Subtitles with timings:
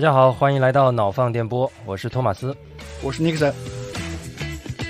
[0.00, 2.56] 大家好，欢迎来到脑放电波，我是托马斯，
[3.02, 3.54] 我是尼克森。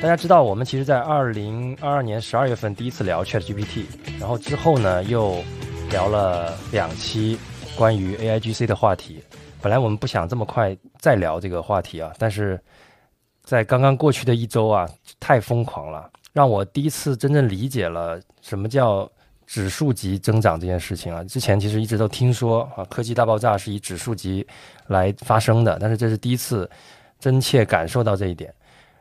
[0.01, 3.87] 大家知道，我们其实，在二零二二年十二月份第一次聊 Chat GPT，
[4.21, 5.43] 然后之后呢，又
[5.91, 7.37] 聊了两期
[7.77, 9.21] 关于 AIGC 的话题。
[9.61, 12.57] 本来我们不想这么快再聊这个话题啊，但是
[13.43, 19.11] 在刚刚过去的一周啊，太疯狂了，让我第一次真正理解了什么叫
[19.51, 21.25] 指数级增长这件事情啊。
[21.25, 24.47] 之前其实一直都听说啊，科技大爆炸是以指数级
[24.87, 26.71] 来发生的，但是这是第一次
[27.19, 28.55] 真切感受到这一点。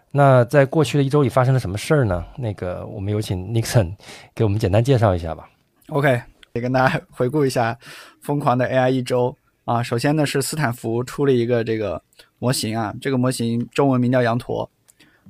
[0.09, 2.25] 那在过去的一周里发生了什么事儿呢？
[2.35, 3.93] 那个，我们有请 Nixon
[4.33, 5.47] 给我们简单介绍一下吧。
[5.89, 6.19] OK，
[6.53, 7.77] 也跟大家回顾一下
[8.23, 9.83] 疯狂的 AI 一周啊。
[9.83, 12.01] 首先呢，是斯坦福出了一个这个
[12.39, 14.67] 模型啊，这个模型中文名叫羊驼。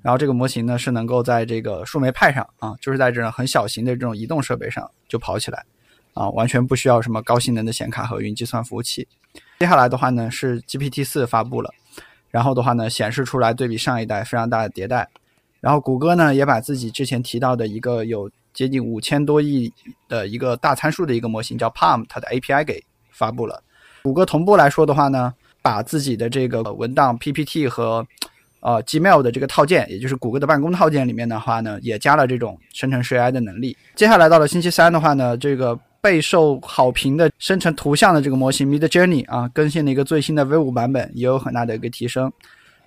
[0.02, 5.66] 然后这个模型呢是能够在这个树莓派上啊，就是在这种很小型的这种移动设备上就跑起来
[6.14, 9.08] 啊，完全不需要什么高性能的显卡和云计算服务器。
[9.60, 11.70] 接下来的话呢，是 GPT 四发布了。
[12.32, 15.10] 然后的话呢，显示出来对比上一代非常大的迭代。
[15.60, 19.74] 然后谷歌呢也把自己之前提到的一个有接近五千多亿
[20.08, 23.62] 的一个大参数的一个模型叫 Palm，它的 API 给发布了。
[24.04, 28.08] 谷歌同步来说的话呢，把自己的这个文档 PPT 和
[28.62, 33.76] 呃 Gmail 的这个套件，也就是谷歌的办公套件里面的话呢，也加了这种生成 AI 的能力。
[33.96, 35.80] 接下来到了星期三的话呢，这个。
[36.02, 42.32] 备受好评的生成图像的这个模型 Mid Journey 啊，更新了一个最新的 V5 版本，也有很大的一个提升。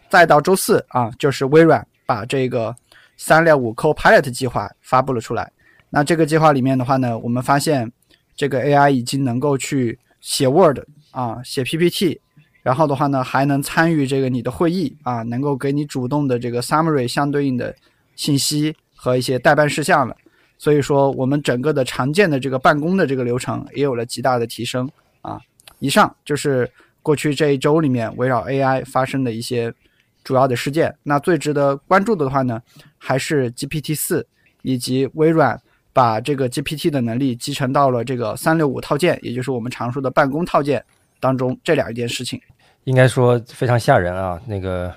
[0.08, 2.74] 再到周四啊，就是微软把这个
[3.18, 5.52] 三六五 Copilot 计划发布了出来。
[5.90, 7.92] 那这个计划里面的话呢，我们发现
[8.34, 10.78] 这个 AI 已经能够去写 Word
[11.10, 12.18] 啊，写 PPT，
[12.62, 17.74] 然后的话呢，还能参与这个你的会议啊，能够给你主动的这个 Summary 相对应的
[18.14, 20.16] 信息和一些代办事项了。
[20.58, 24.88] 所以说，我们整个的常见的这个办公的这个流程也有了极大的提升
[25.20, 25.40] 啊。
[25.80, 26.70] 以上就是
[27.02, 29.74] 过去这一周里面围绕 AI 发生的一些
[30.22, 30.94] 主要的事件。
[31.02, 32.62] 那最值得关注的话呢，
[32.96, 34.24] 还是 GPT 四
[34.62, 35.60] 以及微软
[35.92, 40.84] 把这个 GPT 的能力集成到了这个三六五套件，也就是我们常说的办公套件
[41.18, 42.40] 当中这两件事情。
[42.84, 44.92] 应该说非常吓人啊，那个。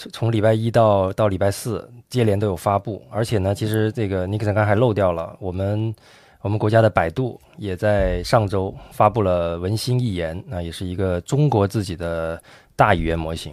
[0.00, 5.92] 从从礼拜一到到礼拜四，接连都有发布，而且呢，其实这个尼克森刚还漏掉了，我们
[6.40, 12.40] 我们国家的百度也在上周发布了文心一言，那也是一个中国自己的
[12.76, 13.52] 大语言模型。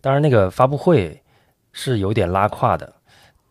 [0.00, 1.16] 当然，那个发布会
[1.70, 2.92] 是有点拉胯的，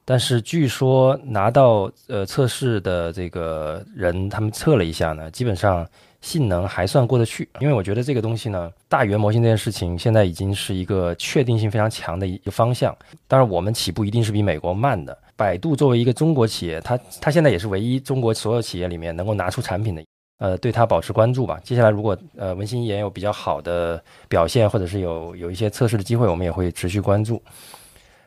[0.04, 5.88] 但是据说拿到呃测试的这个人，他们测了一下呢，基本上。
[6.24, 12.96] 性能还算过得去，因为我觉得这个东西呢，大语言模型这件事情现在已经是一个确定性非常强的一个方向。
[13.28, 15.16] 当然，我们起步一定是比美国慢的。
[15.36, 20.02] 百度作为一个中国企业，它它现在也是唯一中国所有企业里面能够拿出产品的，
[20.38, 21.60] 呃，对它保持关注吧。
[21.62, 27.42] 接下来如果呃文心一言有比较好的表现，或者是有有一些测试的机会，我们也会持续关注。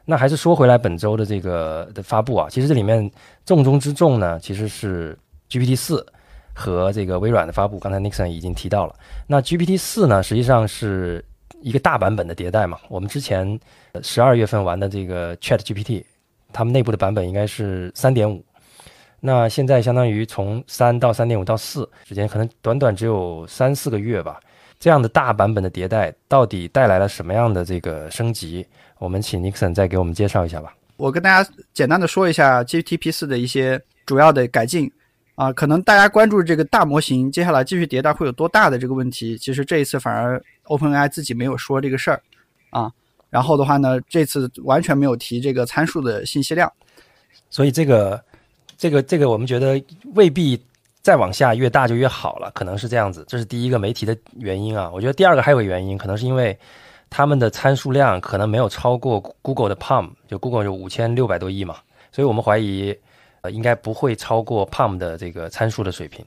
[0.04, 3.10] 那还是说回来本周的这个的发布啊，其实这里面
[3.46, 5.18] 重中之重呢，其实是
[5.48, 6.06] GPT 四。
[6.56, 8.94] 和这个微软的发布，刚才 Nixon 已经提到了。
[9.26, 11.22] 那 GPT 四呢，实际上是
[11.60, 12.78] 一个大版本的迭代嘛。
[12.88, 13.60] 我们之前
[14.02, 16.02] 十二月份玩的这个 Chat GPT，
[16.54, 18.42] 他们内部的版本应该是三点五。
[19.20, 24.40] 那现在相当于从三到三点五到四之间，可能短短只有三四个月吧。
[24.78, 28.66] 这样的大版本的迭代，到底带来了什么样的这个升级？
[28.98, 30.74] 我们请 Nixon 再给我们介绍一下吧。
[30.96, 34.90] 我跟大家简单的说一下 GPT 四的一些主要的改进。
[35.36, 42.22] 啊，可能大家关注这个大模型接下来继续迭代会有多大的这个问题，其实这一次反而 OpenAI 自己没有说这个事儿，
[42.70, 42.90] 啊，
[43.28, 46.72] 然后的话呢，这次完全没有提这个参数的信息量，
[47.50, 48.18] 所以这个
[48.78, 49.78] 这个这个我们觉得
[50.14, 50.58] 未必
[51.02, 54.90] 再往下越大就越好了，可能是这样子，这是第一个没提的原因啊。
[54.90, 56.58] 我觉得第二个还有个原因，可能是因为
[57.10, 61.76] 他们的参数量可能没有超过 Google 的 Palm，就 Google 有五千六百多亿嘛，
[62.10, 62.96] 所以我们怀疑。
[63.50, 66.24] 应该不会超过 Palm 的这个参数的水平。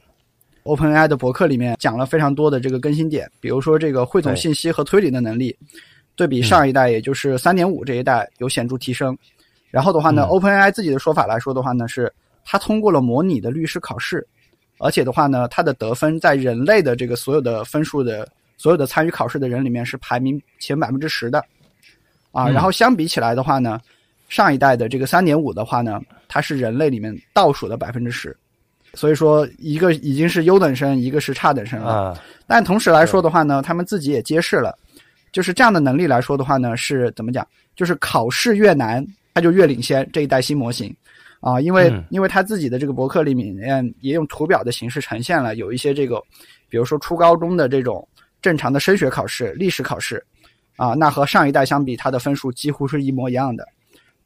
[0.64, 5.56] OpenAI 的博客里面讲了非常多的这个更新点，比如说这个汇总信息和推理的能力，
[6.16, 9.18] 对比上一代，也就是三点五这一代有显著提升。
[9.72, 12.12] 然后的话呢，OpenAI 自己的说法来说的话呢，是
[12.44, 14.28] 它通过了模拟的律师考试，
[14.80, 18.28] 而且的话呢，它的得分在人类的这个所有的分数的
[18.58, 21.44] 所有的参与考试的人里面是排名前百分之十的。
[22.32, 23.80] 啊，然后相比起来的话呢。
[24.30, 28.36] 上一代的这个三点五的话呢，它是人类里面倒数的百分之十，
[28.94, 32.18] 所以说一个已经是优等生，一个是差等生了。
[32.48, 34.78] 但同时来说的话呢，他们自己也揭示了，
[35.32, 37.46] 就是这样的能力来说的话呢，是怎么讲？
[37.76, 40.96] 就是考试越难，它就越领先这一代新模型
[41.40, 46.22] 啊，因为因为他自己的这个博客里面也用图表的形式呈现了有一些这个，
[46.70, 48.08] 比如说初高中的这种
[48.42, 50.24] 正常的升学考试、历史考试，
[50.76, 53.68] 啊，那和上一代相比，它的分数几乎是一模一样的。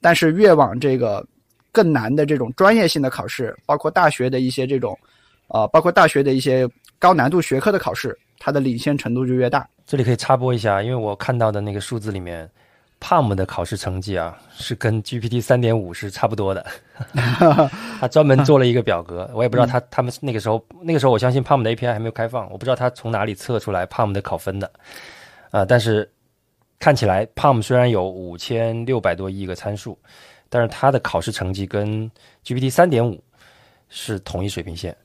[0.04, 1.26] 但是越往这个
[1.72, 5.00] 更难的这种专业性的考试，包括大学的一些这种，
[5.48, 6.68] 呃，包括大学的一些
[7.00, 9.66] 高难度学科的考试，它的领先程度就越大。
[9.86, 12.50] 这里可以插播一下，因为我看到的那个数字里面
[13.00, 16.66] ，Palm 的考试成绩啊，是跟 GPT 三点五是差不多的。
[18.00, 24.70] 他专门做了一个表格，我也不知道他他们那个时候那个时候，我相信 Palm 的 API 还没有开放，我不知道他从哪里测出来 Palm 的考分的。
[25.50, 26.08] 啊，但是。
[26.80, 29.98] 看起来，Palm 虽然有五千六百多亿个参数，
[30.50, 32.10] 但是它的考试成绩跟
[32.44, 33.24] GPT 三点五
[33.88, 34.96] 是同一水平线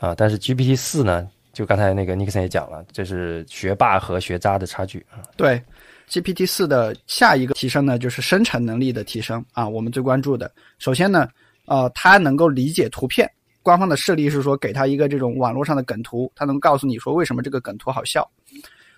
[0.00, 0.12] 啊。
[0.14, 5.22] 但是 GPT 四呢，就刚才那个尼克森也讲了，这是学霸和学渣的差距啊。
[5.36, 5.62] 对
[6.08, 9.68] ，GPT 四的下一个提升呢，就是生成能力的提升啊。
[9.68, 11.28] 我们最关注的，首先呢，
[11.66, 13.30] 呃，它能够理解图片。
[13.62, 18.28] 官方的示例是说，给它一个这种网络上的梗图，它能告诉你说为什么这个梗图好笑。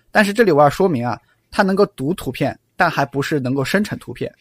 [0.09, 1.19] 但是这里我要说明啊。
[1.55, 4.33] 它能够读图片，但还不是能够生成图片，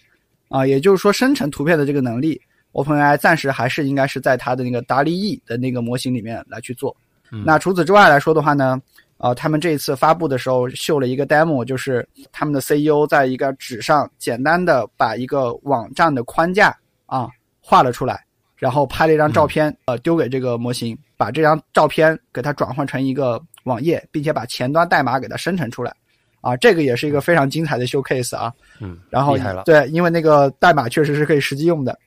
[0.48, 2.40] 啊，也就是说，生成图片的这个能力
[2.72, 6.96] ，OpenAI 暂时还是应该是在它的那个达利 E 的那个模型里面来去做。
[7.44, 8.80] 那除此之外来说的话呢，
[9.18, 16.74] 呃，他们这一次发布的时候秀了一个 demo，就是他们的 CEO 在一个纸上简单的把一个网站的框架
[17.04, 17.28] 啊
[17.60, 18.24] 画了出来，
[18.56, 25.94] 然后拍了一张照片，呃，丢给这个模型，把这张照片给它转换成一个网页，并且把前端代码给它生成出来。
[26.42, 31.98] 啊，这个也是一个非常精彩的 showcase 啊，嗯，然后对，因为那个代码确实是可以实际用的，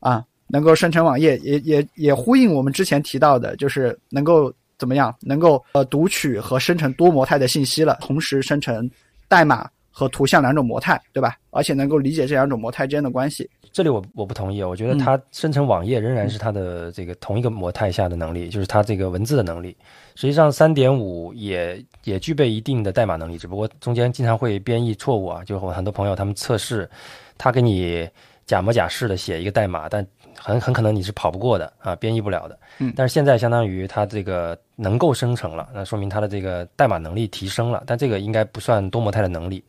[0.00, 8.90] 啊，能够生成网页，也也也呼应我们之前提到的，就是能够怎么样，能够呃读取和生成多模态的信息了，同时生成
[9.28, 11.36] 代码和图像两种模态，对吧？
[11.56, 13.48] 而且能够理解这两种模态之间的关系。
[13.72, 19.76] 这里我我不同意，我觉得它生成网页仍然是它的这个同一个模态下的能力，就是它这个文字的能力。
[20.14, 25.44] 实际上，三点五也也具备一定的代码能力，只不过中间经常会编译错误啊。
[25.44, 26.88] 就我很多朋友他们测试，
[27.36, 28.08] 他给你
[28.46, 30.06] 假模假式的写一个代码，但
[30.38, 32.58] 很很可能你是跑不过的啊，编译不了的。
[32.78, 32.92] 嗯。
[32.96, 39.62] 但是现在相当于它这个能够生成了，那说明它的这个代码能力提升了，但这个应该不算多模态的能力。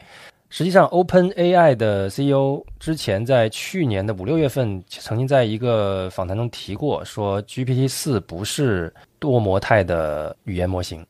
[0.50, 11.06] 实际上，Open AI 的 CEO 之前在去年的五六月份曾经在一个访谈中提过，说 GPT 四不是多模态的语言模型。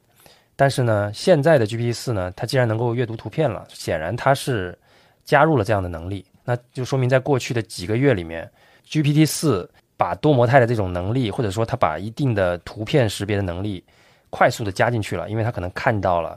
[0.56, 4.76] 但是呢，现在的 GPT 四呢，它既然能够阅读图片了，显然它是
[5.24, 8.50] 加入了这样的能力，那就说明在过去的几个月里面
[8.90, 13.84] ，GPT 四把多模态的这种能力，或者说它把一定的图片识别的能力
[14.32, 16.36] 快速的加进去了，因为它可能看到了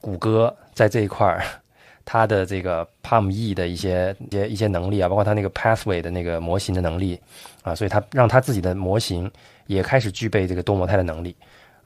[0.00, 1.44] 谷歌在这一块儿。
[2.04, 7.20] 它的这个 Palm E 的一些一些一些能力啊，包括它那个 Pathway 的那个模型的能力
[7.62, 9.30] 啊，所以它让它自己的模型
[9.66, 11.36] 也开始具备这个多模态的能力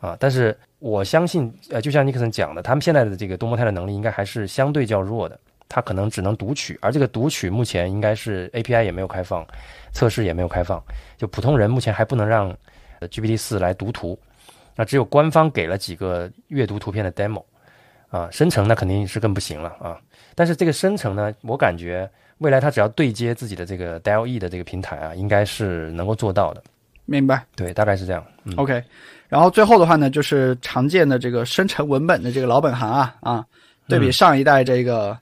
[0.00, 0.16] 啊。
[0.18, 9.46] 但是我相信，呃，就像尼克森讲的，他们现在的这个多模态的能力应该还是相对较弱的，它可能只能读取，而这个读取目前应该是 API 也没有开放，
[9.92, 10.82] 测试也没有开放，
[11.16, 12.54] 就普通人目前还不能让
[13.00, 14.18] GPT 四来读图，
[14.74, 17.42] 那只有官方给了几个阅读图片的 demo。
[18.08, 19.98] 啊，生成那肯定是更不行了啊！
[20.34, 22.08] 但是这个生成呢，我感觉
[22.38, 26.62] 未来它只要对接自己的这个 DALL-E 的这个平台啊，应该是能够做到的。
[27.04, 27.44] 明白？
[27.56, 28.24] 对，大概是这样。
[28.56, 28.82] OK，
[29.28, 33.44] 然后最后的话呢，就是常见的这个生成文本的这个老本行啊啊，
[33.88, 35.18] 对比上一代这个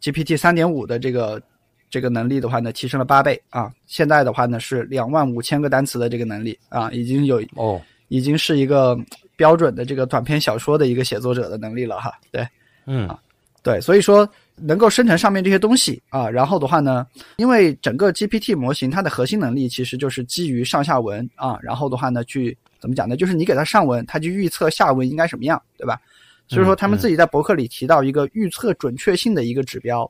[0.00, 1.42] GPT 三点五的这个
[1.90, 3.72] 这个能力的话呢，提升了八倍啊！
[3.86, 8.96] 现在的话呢是两万五千个单词的这个能力啊，已经有哦，已经是一个。
[9.36, 12.46] 标准的这个短篇小说的一个写作者的能力了哈，对，
[12.86, 13.18] 嗯啊，
[13.62, 23.16] 对，所以说能够生成上面这些东西啊，然后的话呢，因为整个 GPT 模型它的核心能力其实就是基于上下文啊，然后的话呢，去怎么讲呢？
[23.16, 26.00] 就是你给它上文，它就预测下文应该什么样，对吧？
[26.46, 30.08] 所以说他们自己在博客里提到一个预测准确性的一个指标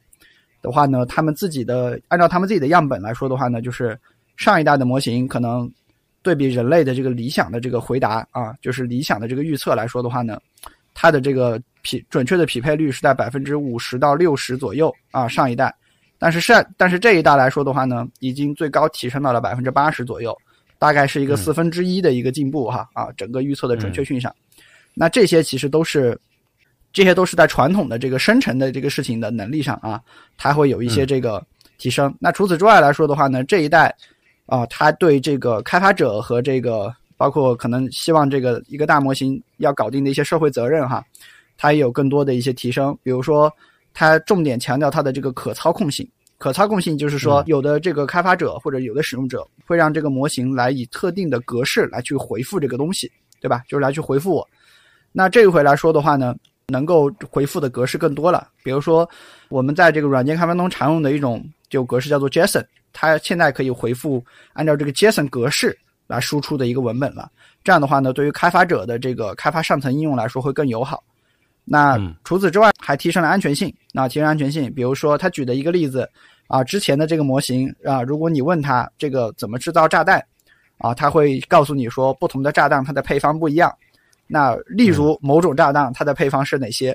[0.60, 3.98] 的话呢，他们自己的按照他们自己的样本来说的话呢，就是
[4.36, 5.70] 上一代的模型可能。
[6.24, 10.40] 对比人类的这个理想的这个回答啊，就是理想的这个预测来说的话呢，
[10.94, 15.28] 它的这个匹准确的匹配率是在百分之五十到六十左右啊。
[15.28, 15.72] 上一代，
[16.18, 20.34] 但是上但是这一代来说的话呢，已经最高提升到了百分之八十左右，
[20.78, 23.12] 大概是一个四分之一的一个进步哈啊。
[23.18, 24.34] 整个预测的准确性上，
[24.94, 26.18] 那这些其实都是
[26.90, 30.00] 这些都是在传统的这个生成的这个事情的能力上啊，
[30.38, 31.44] 它会有一些这个
[31.76, 32.16] 提升。
[32.18, 33.94] 那除此之外来说的话呢，这一代。
[34.46, 41.02] 啊，他对这个开发者和这个包括可能希望这个一个大模型要搞定的一些社会责任哈，
[41.56, 42.96] 它也有更多的一些提升。
[43.02, 43.50] 比如说，
[43.94, 46.06] 它重点强调它的这个可操控性。
[46.36, 53.10] 可操控性就是说，有的这个开发者或者有的使用者会让这个模型来以特定的格式来去回复这个东西，
[53.40, 53.62] 对吧？
[53.66, 54.46] 就是来去回复我。
[55.12, 56.34] 那这一回来说的话呢，
[56.66, 58.48] 能够回复的格式更多了。
[58.62, 59.08] 比如说，
[59.48, 67.30] 我们在这个软件开发中常用的一种就格式叫做 JSON，它现在可以回复按照这个 JSON 格式来输出的一个文本了。
[67.62, 71.02] 这样的话呢，对于开发者的这个开发上层应用来说会更友好。
[71.64, 73.75] 那除此之外，还提升了安全性。
[73.92, 76.06] 那提升安全性，比如说他举的一个例子
[76.47, 80.23] 啊，之前的这个模型啊，如果你问他这个怎么制造炸弹
[80.76, 83.75] 啊，他会告诉你说不同的炸弹它的配方不一样。
[84.26, 86.94] 那例如某种炸弹它的配方是哪些？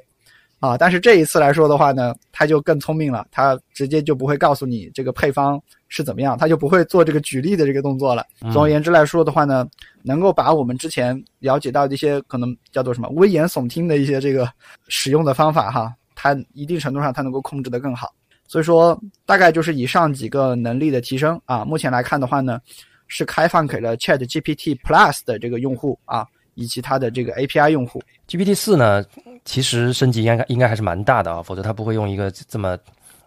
[0.60, 8.25] 啊，但是这一次来说的话呢，他就更聪明了，他直接就不会告诉你这个配方是怎么样，他就不会做这个举例的这个动作了。
[8.51, 9.66] 总而言之来说的话呢，
[10.04, 14.51] 能够把我们之前了解到的一些可能叫做什么危言耸听的一些这个
[14.89, 18.13] 使用的方法哈，它一定程度上它能够控制的更好。
[18.46, 22.60] 所以说，大概就是以上几个能力的提升啊，目前来看的话呢，
[23.08, 26.25] 是开放给了 Chat GPT Plus 的这个用户啊。
[26.60, 29.04] 以及它的这个 API 用户，GPT 四呢，
[29.46, 32.78] 其实升级应该应该还是蛮大的啊，否则它不会用一个这么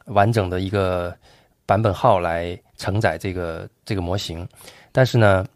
[0.04, 1.16] 完整的一个
[1.64, 4.46] 版本号来承载这个这个模型。
[4.92, 5.46] 但是呢，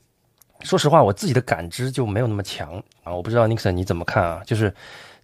[0.62, 4.42] 说实话，我自己的感知就没有那么强啊，我不知道 Nixon 你怎么看啊？
[4.46, 4.72] 就是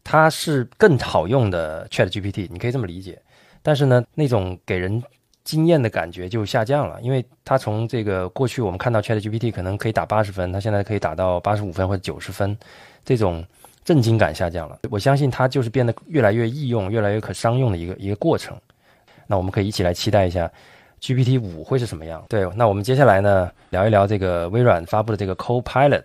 [0.04, 3.18] 它是更好用的 Chat GPT，你可以这么理解。
[3.62, 5.02] 但是呢，那种给人
[5.44, 12.56] 经验的感觉就下降了，因为它从这个过去我们看到 Chat GPT 可能可以打八十分，它现在可以打到八十五分或者九十分，
[13.04, 13.44] 这种
[13.84, 14.78] 震惊感下降了。
[14.90, 18.56] 我相信它就是变得越来越易用、越来越可商用的一个一个过程。
[19.26, 20.50] 那我们可以一起来期待一下
[21.00, 22.24] GPT 五会是什么样。
[22.28, 26.04] 对，那我们接下来呢聊一聊这个微软发布的这个 Copilot，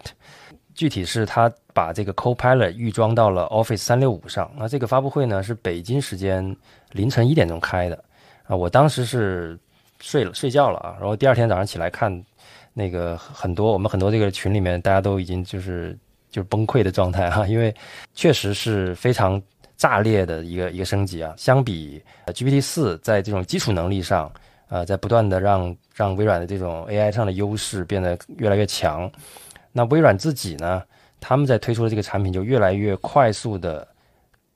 [0.74, 4.50] 具体是它把这个 Copilot 预装到了 Office 三六五上。
[4.58, 6.56] 那这个发布会呢是北京时间
[6.94, 8.03] 凌晨一点钟开的。
[8.48, 9.60] 啊，我当时是
[10.00, 12.24] 睡了睡觉了啊，然后第二天早上起来看，
[12.74, 15.98] 那个很多我们很多这个群里面大家都已经就是
[16.32, 17.75] 就是崩溃的状态哈，因为
[18.13, 19.42] 确实是非常
[19.75, 24.32] 炸裂的一个一个升级啊，相比 GPT 四在这种基础能力上，
[24.70, 29.12] 呃，在不断的让让微软的这种 AI 上的优势变得越来越强，
[29.74, 30.82] 那微软自己呢，
[31.20, 33.86] 他们在推出的这个产品就越来越快速的。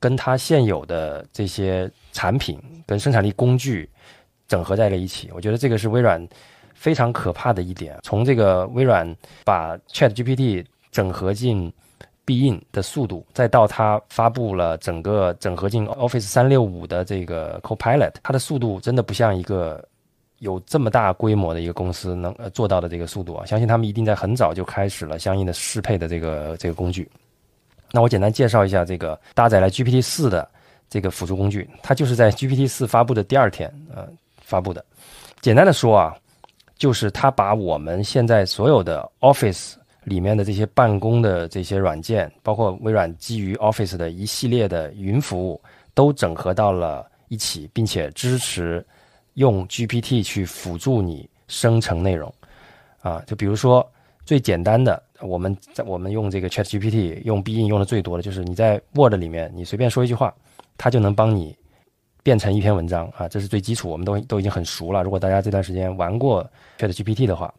[0.02, 3.90] 跟它现有的这些产品跟生产力工具
[4.48, 6.28] 整合在了一起，我觉得这个是微软
[6.74, 7.98] 非常可怕的一点。
[8.02, 9.08] 从这个微软
[9.46, 11.72] 把 Chat GPT 整合进
[12.26, 19.88] 必应的速度，再到它发布了整个整合进 Office 三六五的这个 Copilot，它的速度真的不像一个
[20.40, 23.46] 有这么大规模的一个公司能呃做到的这个速度啊！
[23.46, 27.08] 相信他们一定在很早就开始了相应的适配的这个这个工具。
[27.94, 30.50] 那我简单介绍一下这个搭载了 GPT 四的
[30.90, 34.08] 这个辅助工具，它就是在 GPT 四发布的第二天，呃，
[34.42, 34.84] 发布的。
[35.42, 36.16] 简单的说啊，
[36.78, 39.74] 就是它把我们现在所有的 Office
[40.06, 45.62] 里面的这些办公的这些软件，包括微软基于 Office 的一系列的云服务，
[45.94, 48.86] 都整合到了一起，并且支持
[49.34, 52.34] 用 GPT 去辅助你生成内容。
[53.02, 53.86] 啊，就比如说
[54.26, 55.04] 最简单的。
[55.22, 60.34] 我们在我们用这个 Chat GPT 用必应用的最多的就是你在 Word 里面你随便说一句话，
[60.78, 61.56] 它就能帮你
[62.24, 65.04] 变成一篇文章啊，这是最基础，我们都都已经很熟了。
[65.04, 66.44] 如果大家这段时间玩过
[66.78, 67.54] Chat GPT 的话，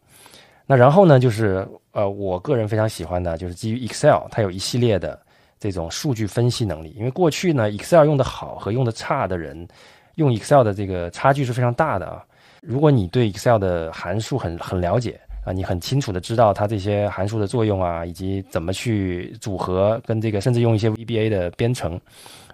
[0.65, 5.19] 那然后呢，就是呃，我个人非常喜欢的就是基于 Excel，它有一系列的
[5.59, 6.93] 这种数据分析能力。
[6.97, 9.67] 因为过去呢，Excel 用的好和用的差的人
[10.15, 12.23] 用 Excel 的这个差距是非常大的啊。
[12.61, 15.19] 如果你对 Excel 的函数很很了解。
[15.45, 21.99] 啊，你很清楚的知道它这些函数的作用啊，以及怎么去组合，跟这个甚至用一些 VBA 的编程，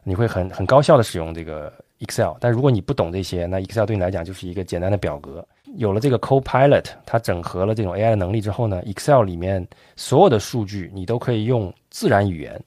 [0.04, 2.34] 你会很很高效的使用这个 Excel。
[2.40, 5.46] 但如果你不懂这些，那 Excel 对你来讲就是一个简单的表格。
[5.76, 9.66] 有了这个 Copilot，它整合了这种 AI 的能力之后呢，Excel 里面
[9.96, 12.60] 所有的数据你都可以用自然语言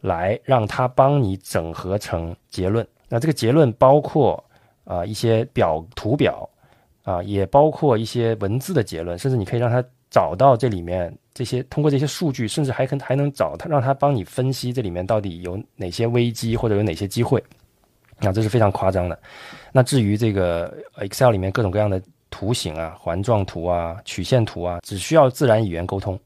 [0.00, 2.86] 来让它帮你整合成结论。
[3.08, 4.42] 那这个结论包括
[4.84, 6.48] 啊一些表图表。
[7.06, 17.40] 啊，也包括一些文字的结论，甚至你可以让他找到这里面这些，通过这些数据，甚至还可还能找他，让他帮你分析这里面到底有哪些危机或者有哪些机会。
[18.18, 19.16] 那这是非常夸张的。
[19.70, 26.18] 那至于这个 Excel 里面各种各样的图形啊、环状图啊、曲线图啊，只需要自然语言沟通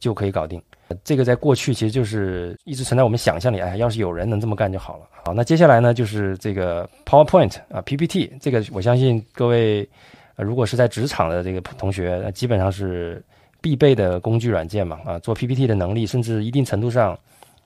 [0.00, 0.60] 就可以搞定。
[1.04, 5.06] 这个在过去其实就是一直存在我们想象里，哎，要是有人能这么干就好了。
[5.24, 9.88] 好，那接下来呢，就是这个 PowerPoint 啊，PPT，这个我相信各位。
[10.36, 13.22] 呃，如果是在职场的这个同学，那基本上是
[13.60, 17.18] 必备的工具软件嘛，啊，做 PPT 的能力，甚至一定程度上，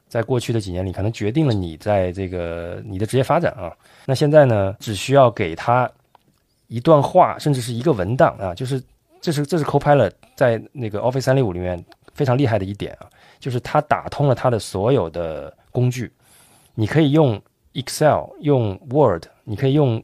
[0.08, 3.72] 在过去的几年里，可能决定了你在这个你的职业发展啊。
[4.06, 5.90] 那现在呢，只需要给他
[6.68, 8.82] 一段话，甚至是一个文档啊，就是
[9.20, 11.84] 这是这是 Copilot 在那个 Office 三六五里面
[12.14, 13.10] 非常厉害的一点啊，
[13.40, 16.10] 就是它打通了它的所有的工具，
[16.74, 17.40] 你可以用
[17.72, 20.02] Excel、用 Word，你可以用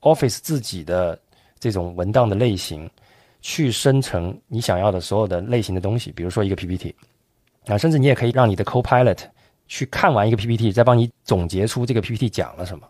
[0.00, 1.18] Office 自己的
[1.62, 2.90] 这种文档的类型
[3.40, 6.92] 去生成你想要的所有的类型的东西，比如说一个 PPT
[7.68, 9.18] 啊，甚至你也可以让你的 Copilot
[9.68, 12.84] 去看完一个 PPT，再帮你总结出这个 PPT 讲了什么。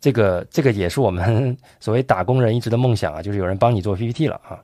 [0.00, 4.58] 这个这个也是我们 所谓打工人一直的梦想啊，就是有人帮你做 PPT 了啊。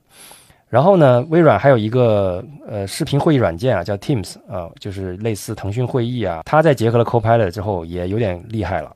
[0.67, 6.41] 然后呢，微软还有一个呃视频会议软件啊，叫 Teams 啊，就是类似腾讯会议啊。
[6.45, 8.95] 它在结合了 Copilot 之后，也有点厉害了。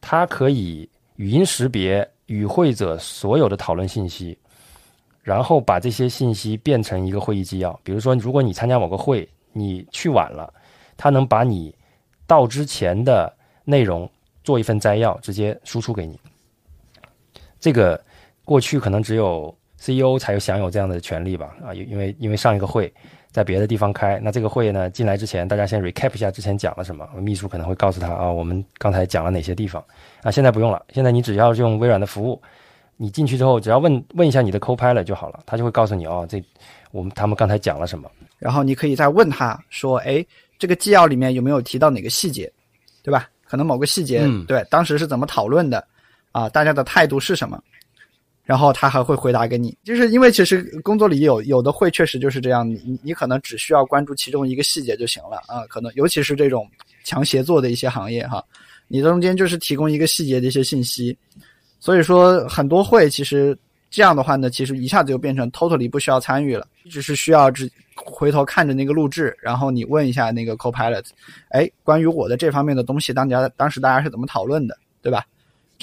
[0.00, 4.38] 它可以语音识别与会者所有的讨论信息，
[5.22, 7.78] 然后把这些信息变成一个会议纪要。
[7.84, 10.52] 比如说，如果你参加某个会，你去晚了，
[10.96, 11.74] 他能把你
[12.26, 13.30] 到之前的
[13.64, 14.08] 内容。
[14.44, 16.18] 做一份摘要，直接输出给你。
[17.60, 18.02] 这个
[18.44, 21.56] 过去可能只有 CEO 才有享有这样的权利吧？
[21.64, 22.92] 啊，因为因为上一个会
[23.32, 29.82] 在别的地方开，那这个会呢进来之前，大家先 recap 一下之前讲了什么，秘书可能会告诉他啊，我们刚才讲了哪些地方
[30.22, 30.30] 啊。
[30.30, 32.40] 现在不用了，现在你只要用微软的服务，
[32.96, 36.40] 你进去之后只要问问一下你的 Copilot 就好了，他就会告诉你哦，这
[36.90, 38.08] 我们他们刚才讲了什么。
[38.38, 40.24] 然后你可以再问他说，哎，
[40.58, 42.52] 这个纪要里面有没有提到哪个细节，
[43.02, 43.28] 对吧？
[43.44, 45.86] 可能某个细节，对，当时是怎么讨论的，
[46.32, 47.62] 啊，大家的态度是什么，
[48.44, 49.76] 然后他还会回答给你。
[49.84, 55.66] 就是因为其实工作里有有的会确实就是这样，你你可能只需要关注其中一个细节就行了啊。
[55.68, 56.68] 可能尤其是这种
[57.04, 58.44] 强协作的一些行业哈，
[58.88, 61.16] 你中间就是提供一个细节的一些信息，
[61.80, 63.56] 所以说很多会其实
[63.90, 67.70] 这样的话呢，其实一下子就变成 totally 不需要参与了，只是需要只。
[67.94, 71.04] 回头看着那个录制，然后你问一下那个 Copilot，
[71.50, 75.24] 哎，关于我的这方面的东西，当家当时大家是怎么讨论的，对吧？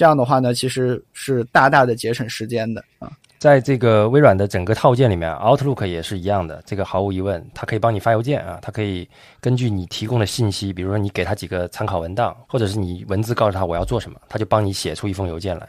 [0.00, 3.12] 这样的话呢，其实是大大的节省时间的啊。
[3.38, 9.06] 在这个微软的整个套件里面，Outlook 也是一样的，这个毫无疑问，它可以帮你发邮件啊，它可以
[9.42, 15.68] 根据你提供的信息，比如说你给他几个参考文档，或者是你文字告诉他我要做什么，他就帮你写出一封邮件来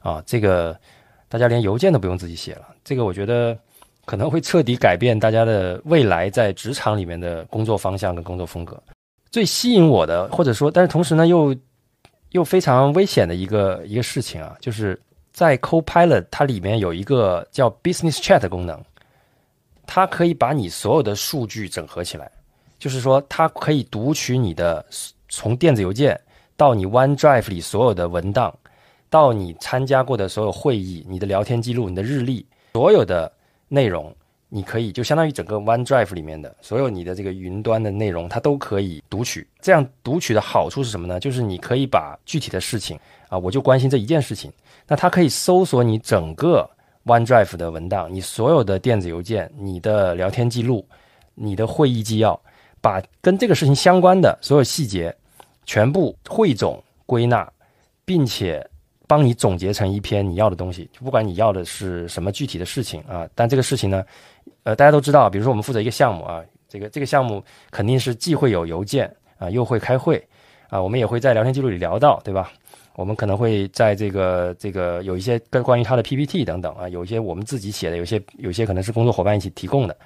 [0.00, 0.22] 啊。
[0.24, 0.78] 这个
[1.28, 3.58] 大家连邮件都不用自己写了，这个我觉得。
[4.04, 8.76] 可能会彻底改变大家的未来在职场里面的工作方向跟工作风格。
[9.30, 11.54] 最吸引我的，或者说，但是同时呢，又
[12.32, 15.00] 又非常危险的一个一个事情啊，就是
[15.32, 18.78] 在 Copilot 它里面有一个叫 Business Chat 功能，
[19.86, 22.30] 它可以把你所有的数据整合起来，
[22.78, 24.84] 就是说，它可以读取你的
[25.28, 26.20] 从电子邮件
[26.56, 28.52] 到你 OneDrive 里所有的文档，
[29.08, 33.32] 到你参加过的所有会议、你的聊天记录、你的日历，所有的。
[33.72, 34.14] 内容
[34.54, 39.46] 你可以就相当于整个 OneDrive 里面的所有你的这个云端的内容，它都可以读取。
[39.62, 41.18] 这样读取的好处是什么呢？
[41.18, 42.98] 就是你可以把具体的事情
[43.30, 44.52] 啊，我就关心这一件事情，
[44.86, 46.68] 那它可以搜索你整个
[47.06, 50.86] OneDrive 的文档，你所有的电子邮件、你的聊天记录、
[51.34, 52.38] 你的会议纪要，
[52.82, 55.16] 把跟这个事情相关的所有细节
[55.64, 57.50] 全部汇总归纳，
[58.04, 58.68] 并且。
[59.04, 64.02] 帮你总结成一篇你要的东西，就不管你要的是什么具体的事情啊，但这个事情呢，
[64.64, 70.24] 呃，大家都知道，比如说我们负责一个项目啊，这个这个项目肯定是既会有邮件啊，又会开会
[70.68, 72.52] 啊，我们也会在聊天记录里聊到，对吧？
[72.94, 79.96] 我们可能会在这个这个有一些跟关于他的 PPT 等等啊，有一些我们自己写的，有些有些可能是工作伙伴一起提供的，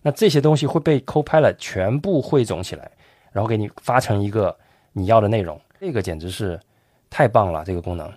[0.00, 2.90] 那这些东西会被 Copilot 全部汇总起来，
[3.32, 4.56] 然后给你发成一个
[4.92, 6.58] 你要的内容，这个简直是
[7.10, 8.10] 太棒了，这个功能。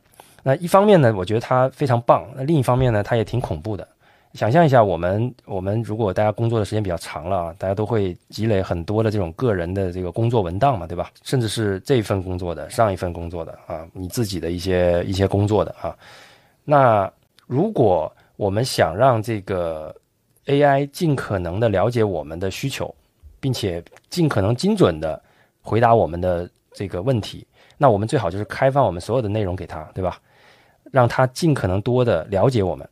[0.43, 3.87] 那一方面呢，我觉得它非常棒；那另一方面呢，它也挺恐怖的。
[4.33, 11.11] 想象一下，我们我们如果大家工作的时间比较长了啊，大家都会积累很多的这种个人的这个工作文档嘛，对吧？
[11.23, 15.97] 甚至是这一份工作的、上一份工作的啊，你自己的一些一些工作的啊。
[16.63, 17.11] 那
[17.47, 19.93] 如果我们想让这个
[20.45, 22.93] AI 尽可能的了解我们的需求，
[23.39, 25.19] 并且尽可能精准的
[25.61, 30.19] 回答我们的这个问题，那我们最好就是开放我们所有的内容给他，对吧？
[30.91, 32.87] 让他尽可能多的了解我们，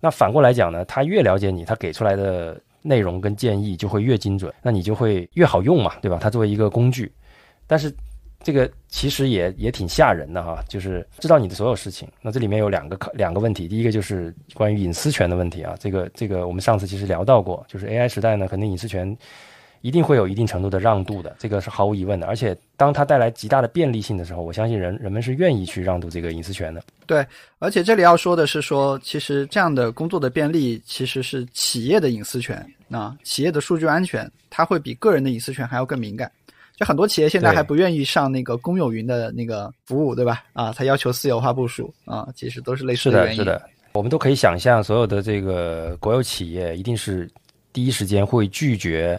[0.00, 6.18] 那反过来讲呢，他越了解你，他给出来的内容跟建议就会越精准，那你就会越好用嘛，对吧？
[6.20, 7.10] 它作为一个工具，
[7.66, 7.92] 但是
[8.42, 12.08] 这个其实也也挺吓人的哈，就是知道你的所有事情。
[12.22, 19.16] 那这里面有两个两个问题，第一个就是关于隐私权的问题啊，这个这个我们上次其实聊到过，就是 AI 时代呢，肯定隐私权。
[19.80, 22.26] 一定会有一定程度的让渡的，这个是毫无疑问的。
[22.26, 26.82] 而且，当它带来极大的便利性的时候，我相信人人们是愿意去让渡这个隐私权的。
[27.06, 27.24] 对，
[27.58, 36.30] 而且这里要说的是，说其实这样的工作的便利，其实是企业的隐私权啊，企业的数据安全，它会比个人的隐私权还要更敏感。
[36.76, 40.44] 就很多企业现在还不愿意上那个公有云的那个服务，对吧？
[40.52, 43.38] 啊，它要求私有化部署啊，其实都是类似的原因。
[43.38, 47.30] 是的，是的，我们都可以想象，所有的这个国有企业一定是
[47.72, 49.18] 第一时间会拒绝。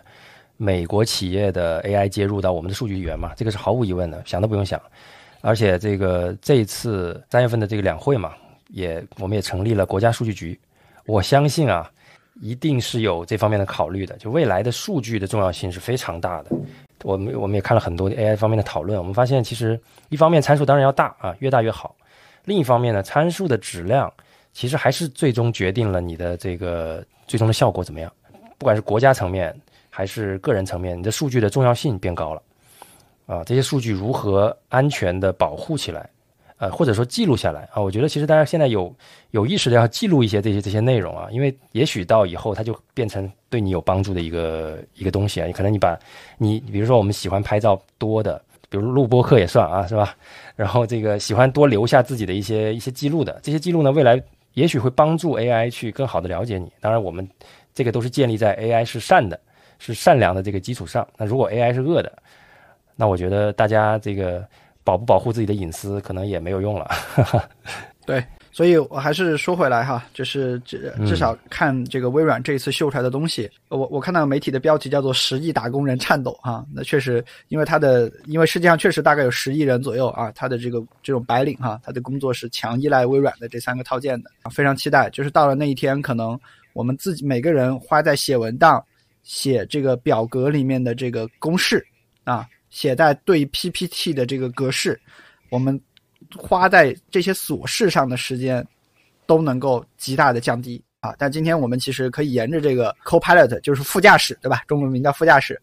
[0.57, 4.81] 美国企业的 AI 接入到我们的数据源嘛，这个是毫无疑问的，想都不用想。
[5.41, 8.33] 而且这个这一次三月份的这个两会嘛，
[8.69, 10.59] 也我们也成立了国家数据局，
[11.05, 11.89] 我相信啊，
[12.41, 14.17] 一定是有这方面的考虑的。
[14.17, 16.51] 就未来的数据的重要性是非常大的。
[17.03, 21.95] 我们我们也看了很多 AI 方面的讨论，我们发现其实一方面参数当然要大啊，越大越好；
[22.45, 24.11] 另一方面呢，参数的质量
[24.53, 28.11] 其实还是最终决定了你的这个最终的效果怎么样。
[28.57, 29.55] 不管是国家层面
[29.97, 32.41] 还是个人层面，你的数据的重要性变高了。
[33.25, 36.07] 啊，这些数据如何安全的保护起来，
[36.57, 37.81] 呃，或者说记录下来啊？
[37.81, 38.95] 我觉得其实大家现在有
[39.31, 45.49] 有意识的要记录一些这些这些内容啊，因为也许到以后它就变成对你有帮助的一个一个东西啊。
[45.51, 45.97] 可能你把
[46.37, 50.15] 你比如说我们喜欢拍照多的，比如录播课也算啊，是吧？
[50.55, 54.21] 然后这个喜欢多留下自己的一些一些记录的，这些记录呢，未来
[54.53, 56.71] 也许会帮助 AI 去更好的了解你。
[56.79, 57.27] 当然，我们
[57.73, 59.39] 这个都是建立在 AI 是善的、
[59.79, 61.07] 是善良的这个基础上。
[61.17, 62.11] 那如果 AI 是恶的，
[62.95, 64.45] 那我觉得大家这个
[64.83, 66.89] 保不保护自己的隐私，可能也没有用了。
[68.07, 86.39] 对，所以我还是说回来哈，就是至至少看这个微软这一次秀出来的东西，我我看到媒体的标题叫做“十亿打工人颤抖”哈，那确实，因为他的，因为世界上确实大概有十亿人左右啊，他的这个这种白领哈，他的工作是强依赖微软的这三个套件的，非常期待，就是到了那一天，可能
[86.71, 88.81] 我们自己每个人花在写文档、
[89.27, 91.85] 写这个表格里面的这个公式
[92.23, 92.47] 啊。
[92.69, 94.99] 写在对 PPT 的这个格式，
[95.49, 95.79] 我们
[96.35, 98.63] 花在这些琐事上的时间
[99.25, 101.15] 都能够极大的降低啊！
[101.17, 104.63] 但今天我们其实可以沿着这个 Copilot，就是副驾驶，对吧？
[104.67, 105.59] 中文名叫副驾驶，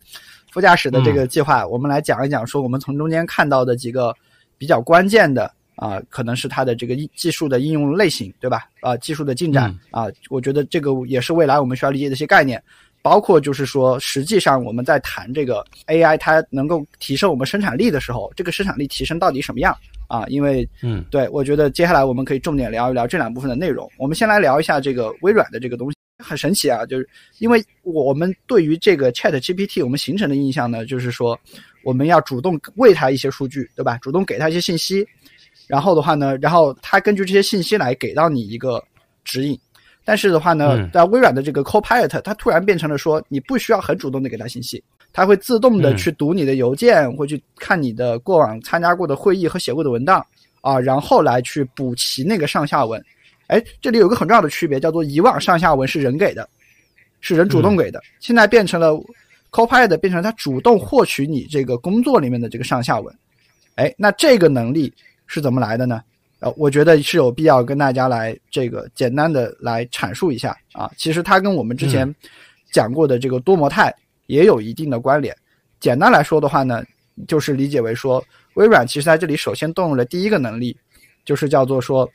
[0.51, 4.13] 副驾驶的这个计划，我们来讲一讲，说我们从中间看到的几个
[4.57, 8.67] 比较关键的啊，可能是它的这个技术的应用类型，对吧？
[8.81, 12.61] 啊，技术的进展啊，我觉得这个也是未来我们需要理解的一些概念。
[13.05, 19.77] 包括就是说，实际上我们在谈这个 AI，它能够提升我们生产力的时候，这个生产力提升到底什么样
[20.09, 20.25] 啊？
[20.29, 23.87] 因为，嗯，对我觉得接下来我们可以重点聊一聊这两部分的内容。
[23.99, 26.87] 我们先来聊一下这个微软的这个东西，很神奇啊！
[26.87, 27.07] 就是
[27.41, 31.39] 因为我们对于这个 Chat GPT，我们形成的印象呢，就是说
[31.83, 33.99] 我们要主动喂它一些数据，对吧？
[33.99, 35.07] 主动给它一些信息，
[35.67, 38.83] 然后的话呢，然后它根据这些信息来给到你一个
[39.25, 39.61] 指引。
[40.05, 50.25] 但是的话呢，在微软的这个 Copilot，它突然变成了说，你不需要很主动的给它信息，它会自动的去读你的邮件，会去看你的过往参加过的会议和写过的文档
[50.61, 53.03] 啊，然后来去补齐那个上下文。
[53.47, 56.49] 哎，这里有个很重要的区别，叫做以往上下文是人给的，
[57.21, 58.93] 是人主动给的，现在变成了
[59.51, 63.15] Copilot 变成它主动获取你这个工作里面的这个上下文。
[63.77, 64.93] 哎，那这个能力
[65.27, 66.03] 是怎么来的呢？
[66.45, 70.93] 呃，我觉得是有必要跟大家来这个简单的来阐述一下啊。
[70.95, 72.15] 其实它跟我们之前
[72.71, 73.91] 讲过的这个多模态
[74.27, 75.35] 也有一定的关联。
[75.81, 76.85] 简单来说的话呢，
[77.27, 78.23] 就是理解为说，
[78.57, 80.77] 微软其实在这里首先动用了第一个能力，
[81.25, 82.07] 就是叫做说，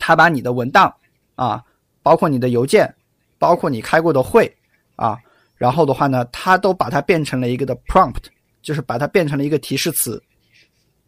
[0.00, 0.92] 它把你的文档
[1.36, 1.62] 啊，
[2.02, 2.92] 包括你的邮件，
[3.38, 4.52] 包括你开过的会
[4.96, 5.16] 啊，
[5.56, 8.24] 然后的话呢，它都把它变成了一个的 prompt，
[8.62, 10.20] 就是把它变成了一个提示词。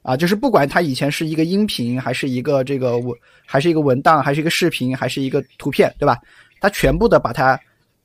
[0.07, 3.13] 啊，就是不管它以前是一个音频，还是一个这个文，
[3.45, 6.17] 还是一个文档，还是一个视频，还是一个图片，对吧？
[6.61, 7.59] 它全部的把它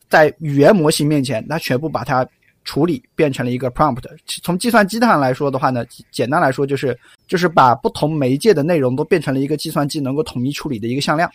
[0.10, 2.28] 在语言模型面前，它全部把它
[2.64, 4.02] 处理变成了一个 prompt。
[4.42, 11.30] 从计算机上来说的话呢，简单来说就是就是把不同媒介的内容都变成了一个计算机能够统一处理的一个向量。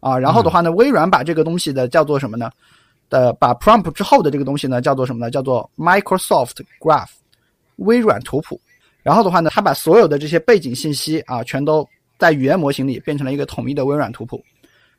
[0.00, 2.50] 啊，然后的话呢，微软把这个东西的叫做什么呢？
[3.10, 5.30] 的把 prompt 之后的这个东西呢，叫做什么呢？
[5.30, 7.10] 叫做 Microsoft Graph，
[7.76, 8.58] 微软图谱。
[9.02, 11.86] 然后的话呢，它把所有的这些背景信息啊，全都
[12.18, 14.42] 在语言模型里变成了一个统一的微软图谱。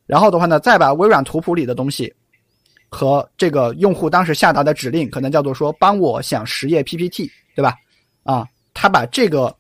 [0.06, 2.13] 然后的话呢，再把微软图谱里的东西
[2.89, 7.76] 和这个用户当时下达的指令，可能叫做说帮我想十页 PPT，对吧？
[8.24, 9.56] 啊，他把这个，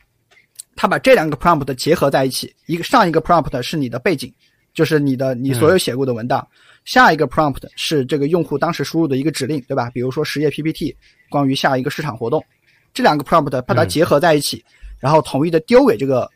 [0.75, 4.33] 他把这两个 prompt 结合在一起，一个上一个 prompt 是你的背景，
[4.73, 6.45] 就是你的你所有写过的文档，
[6.83, 9.89] 下一个 prompt 是这个用户当时输入的一个指令，对吧？
[9.91, 10.93] 比如说十页 PPT，
[11.29, 12.43] 关于下一个市场活动。
[12.93, 14.63] 这两个 prompt 把它结合在一起，
[14.99, 16.29] 然后统一的丢给这个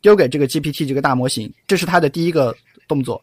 [0.00, 2.54] 丢给这个 GPT 这个大模型，这是它的第一个
[2.86, 3.20] 动作。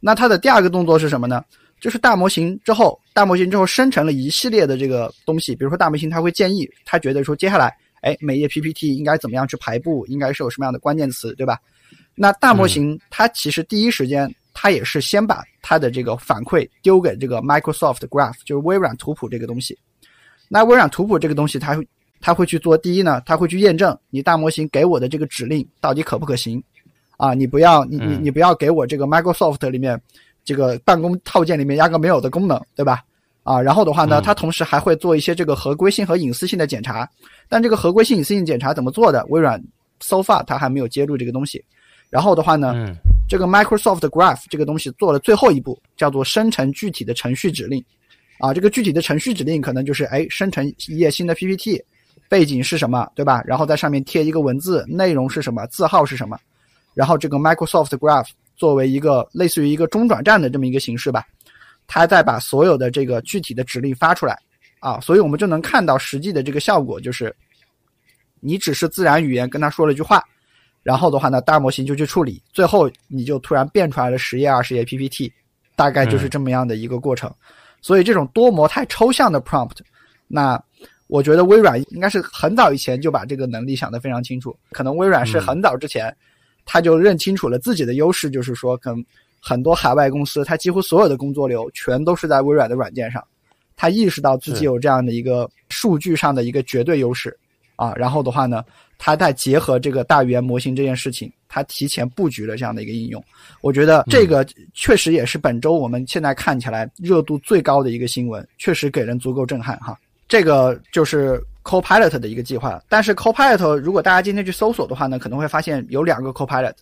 [0.00, 1.42] 那它的第二个动作是什么呢？
[1.80, 11.58] 就是大模型之后，大模型之后生成了一系列的这个东西，比如说大模型它会建议，它觉得说接下来，哎，每页 PPT 应该怎么样去排布，应该是有什么样的关键词，对吧？
[12.14, 19.76] 那大模型它其实第一时间，它也是先把它的这个反馈丢给这个 Microsoft Graph，就是微软图谱这个东西。
[20.48, 21.78] 那微软图谱这个东西，它
[22.18, 22.26] 会。
[22.26, 26.62] 他会去做第一呢，他会去验证你大模型给我的这个指令到底可不可行，
[27.16, 30.00] 啊，你不要你你你不要给我这个 Microsoft 里面
[30.44, 33.02] 这个办公套件里面压根没有的功能，对吧？
[33.44, 37.08] 啊，然后的话呢，嗯它同时还会做一些这个合规性和隐私性的检查。
[37.48, 39.24] 但这个合规性、隐私性检查怎么做的？
[39.26, 39.62] 微软
[40.00, 41.64] so far 它还没有揭露这个东西。
[42.10, 42.92] 然后的话呢，嗯
[43.28, 47.84] 这个 Microsoft Graph 这个东西做了最后一步，叫做生成具体的程序指令。
[48.38, 51.82] 啊，这个具体的程序指令可能就是哎，生成一页新的 PPT，
[52.28, 53.42] 背景是什么，对吧？
[53.44, 56.38] 然后在上面贴一个文字，内容是什么，字号是什么。
[56.94, 61.24] 然后这个 Microsoft Graph 作为一个类似于一个中转站的这么一个形式吧，
[61.86, 64.38] 它再把所有的这个具体的指令发出来
[64.80, 67.34] 啊，所以我们就能看到实际的这个效果就是，
[68.40, 70.24] 你只是自然语言跟他说了一句话，
[70.82, 75.32] 然后的话呢，大模型就去处理，最后你就突然变出来了十页、二十页 PPT，
[75.74, 77.32] 大概就是这么样的一个过程。
[77.82, 79.76] 所以这种多模态抽象的 prompt，
[80.26, 80.60] 那
[81.08, 86.14] 我觉得微软应该是很早以前就把这个能力想得非常清楚，可能微软是很早之前。
[86.68, 89.04] 他就认清楚了自己的优势，就是说，可能
[89.40, 93.22] 很多海外公司，它几乎所有的工作流全都是在微软的软件上。
[93.76, 97.38] 他意识到自己有这样的一个数据上的一个绝对优势
[97.76, 98.64] 啊，然后的话呢，
[98.98, 103.22] 他再结合这个大语言模型这件事情，他提前布局了这样的一个应用。
[103.60, 109.96] 我觉得这个确实也是本周我们现在看起来热度最高的一个新闻，确实给人足够震撼哈。
[110.28, 116.74] 这个就是 Copilot 的一个计划，但是 Copilot 如果大家今天去搜索的话呢，可能会发现有两个 Copilot。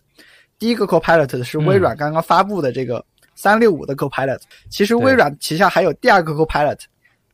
[0.57, 3.03] 第一个 Copilot 是微软刚刚发布的这个
[3.35, 6.79] 三六五的 Copilot，、其实微软旗下还有第二个 Copilot，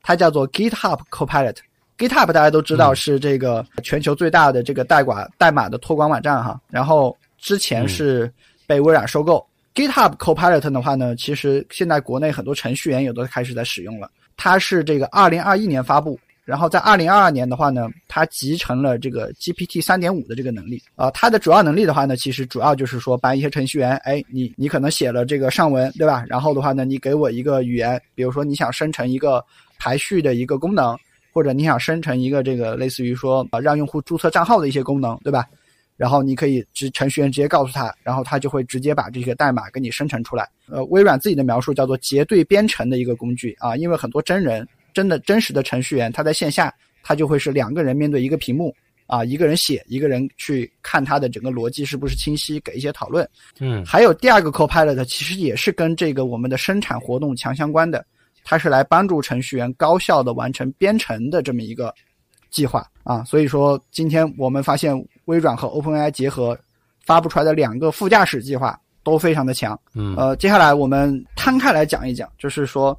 [0.02, 1.58] 它叫做 GitHub Copilot。
[1.97, 8.32] GitHub 大家都知道是这个全球最大的这个代管代码的托管网站哈，然后之前是
[8.65, 9.45] 被微软收购。
[9.76, 14.10] GitHub Copilot 的话呢，其实现在国内很多程序员也都开始在使用了。
[14.38, 26.26] 它是这个二零二一年发布，然后在二零二二年的话呢，它集成了这个 GPT 三点五的这个能力啊、它的主要能力的话呢，其实主要就是说把一些程序员，哎，你你可能写了这个上文，对吧？
[26.28, 29.44] 然后的话呢，你给我一个语言，比如说你想生成一个
[29.78, 30.98] 排序的一个功能，
[31.32, 35.46] 或者你想生成一个这个类似于说啊让用户注册账号的一些功能，对吧？
[36.02, 40.50] 然后你可以直程序员直接告诉他，然后他就会直接把这个代码给你生成出来。
[40.68, 48.74] 呃，微软自己的描述叫做结对编程的一个工具啊，因为很多真人真的真实的程序员，他在线下他就会是两个人面对一个屏幕
[49.06, 53.30] 啊，一个人写，一个人去看他的整个逻辑是不是清晰，给一些讨论。
[53.60, 58.04] 嗯还有第二个 Copilot，其实也是跟这个我们的生产活动强相关的，
[58.44, 61.94] 它是来帮助程序员高效的完成编程的这么一个
[62.52, 63.24] 计划啊。
[63.24, 64.94] 所以说，今天我们发现
[65.26, 66.56] 微软和 OpenAI 结合
[67.04, 69.80] 发布出来的两个副驾驶计划都非常的强。
[69.96, 72.98] 嗯呃，接下来我们摊开来讲一讲，就是说，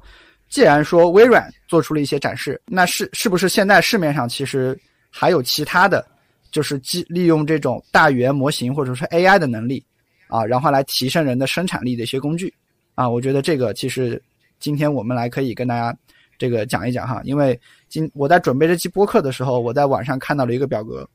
[0.49, 4.77] 既然说微软做出了一些展示，那是是不是现在市面上其实
[5.09, 6.05] 还有其他的，
[6.51, 9.83] 就是基利用这种大语言模型或者是 AI 的能力
[10.27, 12.53] 啊，然后来提升人的生产力的一些工具
[12.95, 13.09] 啊？
[13.09, 14.21] 我觉得这个其实
[14.59, 15.97] 今天我们来可以跟大家
[16.43, 21.07] 这个讲一讲哈，因为今我在准备这期播客的时候，我在网上看到了一个表格，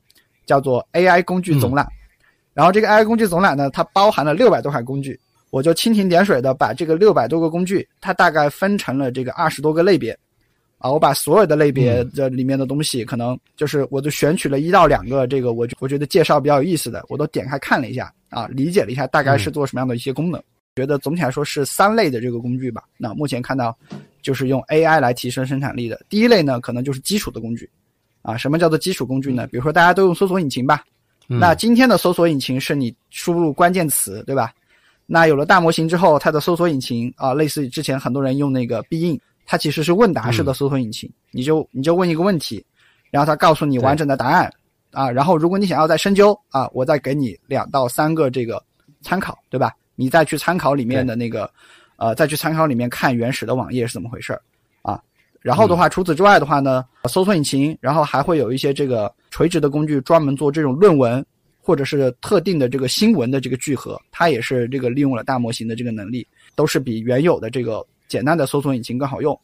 [0.47, 1.87] 叫做 AI 工具总览。
[2.55, 5.19] 然后这个 AI 工具总览呢，它包含了六百多款工具，
[5.51, 10.17] 我就蜻蜓点水的把这个六百多个工具，它大概分成了这个二十多个类别，
[10.79, 20.41] 啊，我把所有的类别的里面的东西，可能就是我就选取了一到两个这个我我觉得介绍比较有意思的，我都点开看了一下啊，理解了一下大概是做什么样的一些功能。
[20.75, 22.83] 觉得总体来说是三类的这个工具吧。
[22.97, 23.77] 那目前看到
[24.21, 25.99] 就是用 AI 来提升生产力的。
[26.09, 27.69] 第一类呢，可能就是基础的工具，
[28.21, 29.47] 啊，什么叫做基础工具呢？
[29.47, 30.83] 比如说大家都用搜索引擎吧，
[31.27, 31.39] 嗯。
[31.39, 34.53] 那今天的搜索引擎是你输入关键词，对吧？
[35.05, 42.63] 那有了大模型之后，它的搜索引擎啊，类似于之前很多人用那个必应，它其实是问答式的搜索引擎，你就你就问一个问题，
[43.09, 44.51] 然后它告诉你完整的答案。
[44.91, 48.59] 啊，然后如果你想要再深究啊，我再给你两到三个这个
[49.01, 49.71] 参考，对吧？
[49.95, 51.47] 你再去参考里面的那个，
[51.99, 54.41] 呃，再去参考里面看原始的网页是怎么回事儿
[54.81, 54.99] 啊。
[55.41, 61.23] 然后的话，除此之外的话呢，搜索引擎，然后还会有一些这个垂直的工具，专门做这种论文
[61.61, 69.37] 或者是特定的这个新闻的这个聚合，它也是这个利用了大模型的这个能力，都是比原有的这个简单的搜索引擎更好用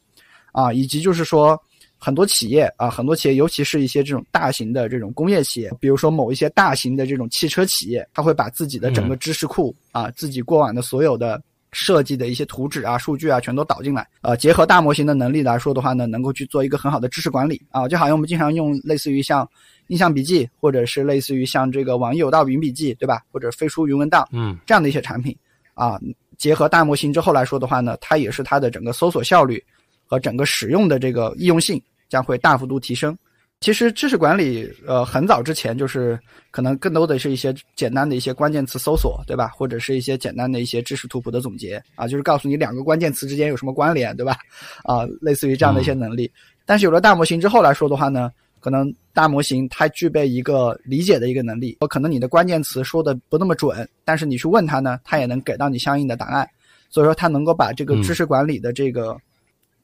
[0.53, 0.71] 啊。
[0.71, 1.61] 以及就是说，
[1.97, 11.41] 很多企业啊，很多企业，尤其是一些这种大型的这种工业企业，比如说某一些大型的这种汽车企业，它会把自己的整个知识库、啊，自己过往的所有的
[11.75, 14.07] 设计的一些图纸啊、数据啊，全都导进来。
[14.21, 19.47] 呃，结合大模型的能力来说的话呢，能够去做一个很好的知识管理啊，就好像我们经常用类似于像
[19.88, 23.19] 印象笔记，或者是类似于像这个网易有道云笔记，对吧？
[23.29, 25.35] 或者飞书云文档，嗯这样的一些产品
[25.73, 25.99] 啊，
[26.38, 29.61] 结合大模型之后来说的话呢，它也是它的整个搜索效率
[30.05, 33.17] 和整个使用的这个易用性将会大幅度提升
[33.61, 36.19] 其实知识管理，呃，很早之前就是
[36.51, 39.47] 可能更多的是一些简单的一些关键词搜索，对吧？
[39.55, 44.37] 或者是一些简单的一些知识图谱的总结啊，就是告诉你两个关键词之间有什么关联，对吧？
[44.83, 46.31] 啊，类似于这样的一些能力。
[46.63, 56.47] 但是有了大模型之后来说的话呢，可能大模型它具备一个理解的一个能力，可能你的关键词说的不那么准，但是你去问它呢，它也能给到你相应的答案。
[56.91, 59.17] 所以说，它能够把这个知识管理的这个。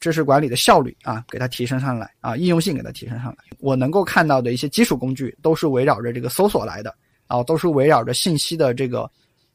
[0.01, 3.37] 知识管理的效率啊，给它提升上来啊，应用性给它提升上来。
[3.59, 6.93] 我能够看到的一些基础工具都是围绕着这个搜索来的
[7.27, 9.09] 啊，都是围绕着信息的这个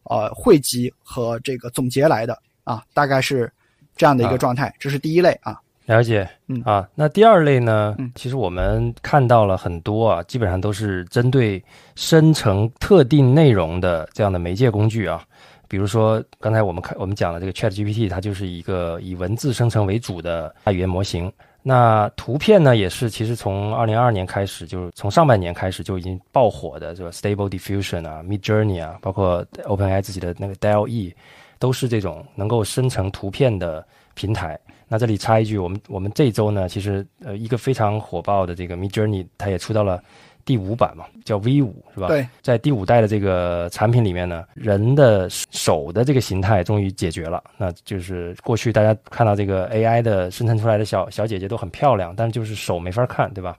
[0.05, 3.53] 呃汇集和这个总结来的啊，大概是
[3.97, 4.73] 这样的一个状态。
[4.79, 7.97] 这是第一类啊，了解，嗯啊，那第二类呢？
[7.99, 11.63] 嗯，其实我们看到了很多啊，基本上都是针对
[11.97, 15.27] 生成特定内容的这样的媒介工具啊。
[15.69, 21.33] 比如说，刚才我们看我们讲的这个 Chat GPT，它就是一个以文字生成为主的大语言模型。
[21.63, 31.13] 那图片呢，也是其实从二零二二年开始，就是从上半年开始就已经爆火的，这个 Stable Diffusion 啊，Mid Journey 啊，包括 OpenAI 自己的那个 DALL-E，
[31.59, 34.57] 都是这种能够生成图片的平台。
[34.87, 40.01] 那这里插一句，我们我们这周呢，其实呃一个非常火爆的这个 Mid Journey，它也出到了。
[40.47, 42.07] 第五版嘛，叫 V 五是吧？
[42.07, 47.43] 对，在第五代的这个产品里面呢，人的手的这个形态终于解决了。
[47.59, 53.59] 那就是过去大家看到这个 AI 的生成出来的小小姐姐都很漂亮，但就是手没法看，对吧？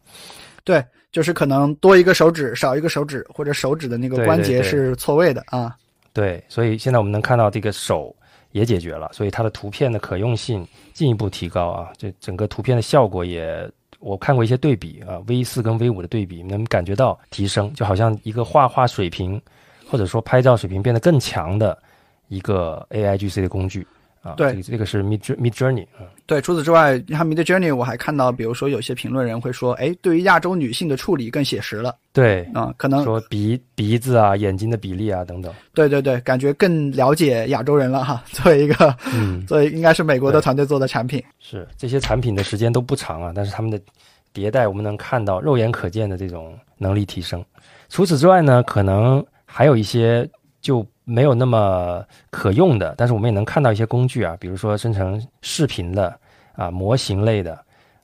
[0.64, 5.76] 对，就是可能多一个手指，少一个手指，或者手指的那个关节是错位的啊。
[6.14, 8.16] 对，所以现在我们能看到这个手
[8.54, 13.70] 也解决了，所以它的图片的可用性进一步提高啊，这整个图片的效果也。
[14.00, 19.42] 我看过一些对比啊，V 四跟 V 五的对比，能感觉到提升，就好像一个画画水平，
[19.90, 21.78] 或者说拍照水平变得更强的
[22.28, 23.88] 一个 AI GC 的工具。
[24.28, 26.04] 啊，对，这个是 Mid Mid Journey 啊。
[26.26, 31.96] 对，除此之外，你看 Mid Journey，我还看到，比如说有些评论人会说，哎，对于亚洲女性的处理更写实了。
[32.12, 35.54] 对，啊，可能说鼻鼻子啊、眼睛的比例啊等等。
[35.74, 38.22] 对对对，感觉更了解亚洲人了哈。
[38.34, 41.24] 作为一个，嗯， 作为应该是美国的团队做的产品。
[41.40, 43.80] 是这些产品的时间都不长啊，但是他们的
[44.34, 47.44] 迭代，我们能看到肉眼可见的这种能力提升。
[47.88, 50.86] 除此之外呢，可能还有一些就。
[51.10, 56.14] 没有那么可用的，但是我们也能看到一些工具啊，比如说生成视频的
[56.54, 57.58] 啊，模型类的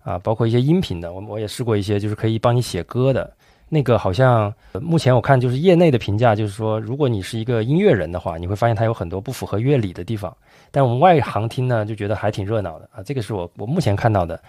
[0.03, 3.29] 啊，包括一些音频的，我我也试过一些，就是可以帮你写歌的
[3.67, 10.33] 那个，好像目前我看就是业内的评价，就是说如果你是一个音乐人的话，你会发现它有很多不符合乐理的地方，
[10.71, 14.41] 但我们外行听呢就觉得还挺热闹的啊，这个是我我目前看到的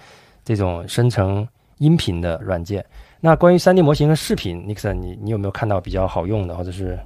[0.45, 1.45] 这种生成
[1.79, 2.87] 音频的软件。
[3.21, 6.97] 那关于三 D 模型和视频，Nixon，你你有没有看到比较好用的，或者是？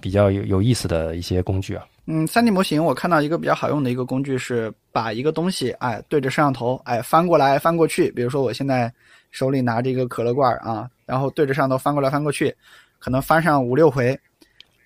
[0.00, 8.92] 比较有有意思的一些工具啊，嗯，三 D 模型我看到一个比较好用的一个工具是把一个东西，哎，对着摄像头，哎，翻过来翻过去，比如说我现在
[9.30, 12.54] 手里拿着一个可乐罐啊，然后对着摄像头翻过来翻过去，
[12.98, 14.18] 可能翻上五六回。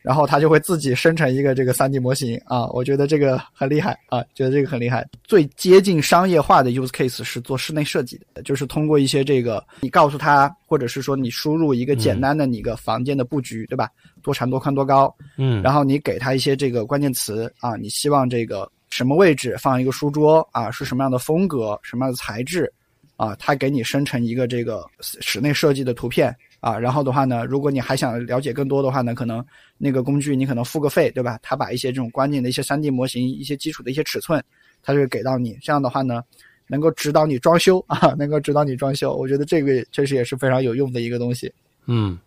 [0.02, 5.06] 然后它就会自己生成一个这个 3D 模型啊，我觉得这个很厉害啊，觉得这个很厉害。
[5.24, 13.90] 最接近商业化的 use case 是做室内设计的，就是通过一些这个，你告诉他，或者是说你输入一个简单的你个房间的布局，对吧？
[14.22, 22.72] 多长、多宽、多高，嗯，然后你给他一些这个关键词啊，你希望这个什么位置放一个书桌啊，是什么样的风格、什么样的材质
[23.16, 26.34] 啊，他给你生成一个这个室内设计的图片。
[26.60, 29.42] 啊，然后的话呢，如果你还想了解更多的话呢，可能
[29.78, 31.38] 那个工具你可能付个费，对吧？
[31.42, 34.44] 他把一些这种关键的一些 3D 模型、一些基础的一些尺寸，
[34.82, 35.56] 他就会给到你。
[35.62, 36.22] 这样的话呢，
[36.66, 39.16] 能够指导你装修 啊，能够指导你装修。
[39.16, 41.50] 我觉得这个确实也是非常有用的一个东西。
[41.86, 42.18] 嗯，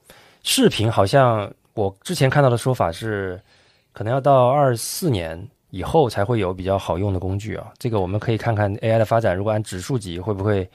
[0.42, 3.42] 视频好像我之前看到的说法是，
[3.92, 7.72] 可能要到二四年以后才会有比较好用的工具啊。
[7.80, 10.70] 这个我们可以看看 AI 的发展，如果按指数级会不会？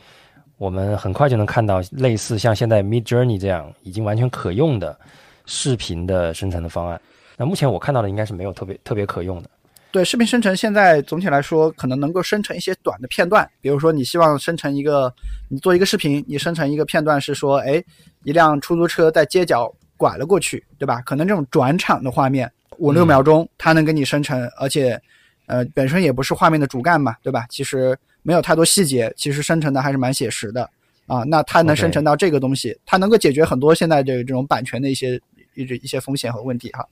[0.56, 4.98] 我们很快就能看到类似像现在 Mid Journey 这样已经完全可用的
[5.46, 7.00] 视频的生成的方案。
[7.36, 9.48] 那目前我看到的应该是没有特别特别可用的。
[9.92, 15.14] 对，视频生成现在总体来说可能能够生成一些短的片段，比如说你希望生成一个，
[15.48, 17.80] 你做一个视频，你生成一个片段是说，哎，
[18.24, 21.02] 一辆出租车在街角拐了过去，对吧？
[21.02, 24.98] 可能这种转场的画面五六秒钟，它能给你生成，而且，
[25.44, 27.44] 呃，本身也不是画面的主干嘛，对吧？
[27.50, 27.94] 其实。
[28.22, 30.68] 没有太多细节，其实生成的还是蛮写实的
[31.06, 31.22] 啊。
[31.22, 35.18] 那它能生成到这个东西，它能够解决很多现在这个这种版权的一些
[35.54, 36.86] 一一些风险和问题哈。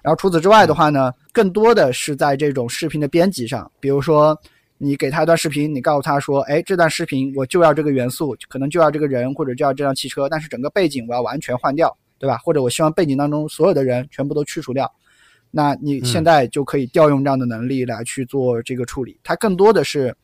[0.00, 4.38] 然后除此之外的话呢，更多的是在这种视频的编辑上，比如说
[4.78, 12.38] 你给他一段视频，你告诉他说，哎，这段视频我就要这个元素，可能就要这个人或者就要这辆汽车，但是整个背景我要完全换掉，对吧？
[12.38, 14.90] 或者我希望背景当中所有的人全部都去除掉，
[15.50, 19.18] 那你现在就可以调用这样的能力来去做这个处理。
[19.22, 20.16] 它更多的是。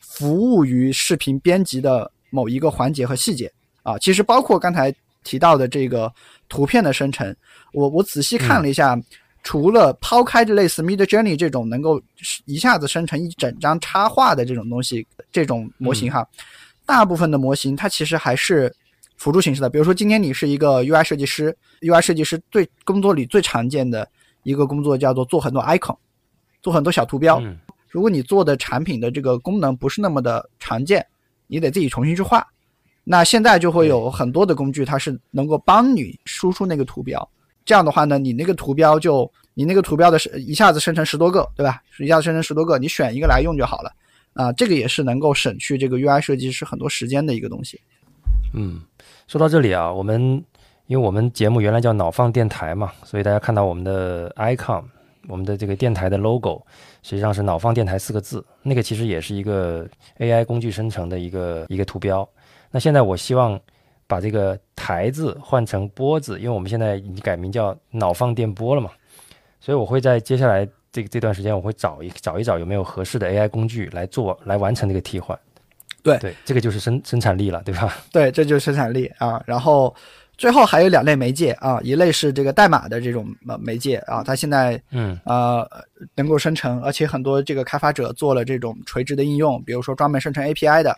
[0.00, 3.98] 服务于视频编辑的某一个环节和细节啊。
[3.98, 6.10] 其实包括刚才提到的这个
[6.48, 7.34] 图片的生成，
[7.72, 8.98] 我我仔细看了一下，
[9.42, 12.00] 除了抛开这类似 Mid Journey 这种能够
[12.46, 16.26] 一下子生成一整张插画的这种东西，这种模型哈，
[16.86, 18.72] 大部分的模型它其实还是
[19.18, 19.68] 辅助形式的。
[19.68, 24.08] 比如说今天你是一个 UI 设计师，UI 设计师最工作里最常见的
[24.44, 25.96] 一个工作叫做做很多 icon，
[26.62, 27.38] 做很多小图标。
[27.40, 27.58] 嗯
[27.90, 31.04] 如果你做的产品的这个功能不是那么的常见，
[31.46, 32.46] 你得自己重新去画。
[33.02, 37.26] 那现在就会有很多的工具，它是能够帮你输出那个图标。
[37.64, 41.82] 这样的话呢，你那个图标就你那个图标的是一下子生成十多个，对吧？
[41.98, 43.90] 一下子生成十多个，你选一个来用就好了。
[44.34, 47.80] 啊，这个也是能够省去这个 UI 设计师很多时间的一个东西。
[48.52, 48.82] 嗯，
[49.28, 50.42] 说到这里啊，我们
[50.86, 54.82] 因为我们节目原来叫脑放电台嘛，所以大家看到我们的 icon，
[55.28, 56.62] 我们的这个电台的 logo，
[57.02, 62.26] 实际上是脑放电台四个字，那个其实也是一个 AI 工具生成的一个一个图标。
[62.70, 63.60] 那现在我希望
[64.06, 68.90] 把这个台字换成波字，因为我们现在已经改名叫脑放电波了嘛，
[69.60, 75.38] 所以我会在接下来这这段时间，我会找一找一找有没有合适的 AI 工具来做来完成这个替换。
[76.02, 77.96] 对对，这个就是生生产力了，对吧？
[78.12, 79.42] 对，这就是生产力啊。
[79.46, 79.94] 然后
[80.36, 85.68] 最后还有两类媒介啊，一类是这个代码的这种呃媒介啊，它现在嗯呃
[86.14, 90.96] 能够生成，而且很多这个开发者做了这种垂直的应用，比如说专门生成 API 的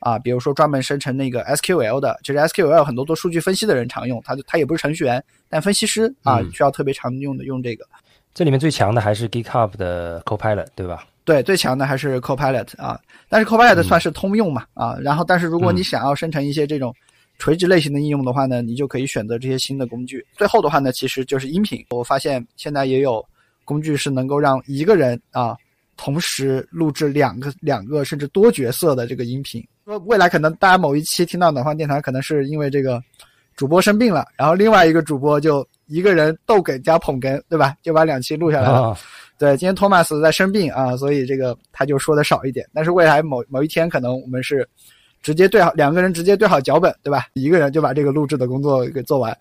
[0.00, 2.20] 啊，比如说专门生成那个 SQL 的。
[2.22, 7.86] 其实 SQL 很多做数据分析的人常用，他他也不是程序员，但分析师啊嗯需要特别常用的用这个。
[8.34, 11.06] 这里面最强的还是 GitHub 的 Copilot，对吧？
[11.24, 16.94] 对，最强的还是 Copilot 啊，但是 Copilot 算是通用嘛、啊，然后但是如果你嗯想要生成一些这种
[17.38, 20.24] 垂直类型的应用的话呢，你就可以选择这些新的工具。
[20.36, 23.24] 最后的话呢，其实就是音频，我发现现在也有
[23.64, 25.56] 工具是能够让一个人啊
[25.96, 29.66] 同时录制两个、两个甚至多角色的这个音频。
[29.84, 33.02] 说未来可能大家某一期听到暖放电台，可能是因为这个
[33.56, 37.74] 主播生病了，然后另外一个主播就一个人逗哏加捧哏，对吧？
[37.82, 38.90] 就把两期录下来了。
[38.90, 38.98] 啊，
[39.38, 42.66] 对，今天托马斯在生病啊，所以这个他就说的少一点。
[42.72, 44.66] 但是未来某某一天，可能我们是
[45.22, 47.26] 直接对好两个人直接对好脚本，对吧？
[47.34, 49.36] 一个人就把这个录制的工作给做完。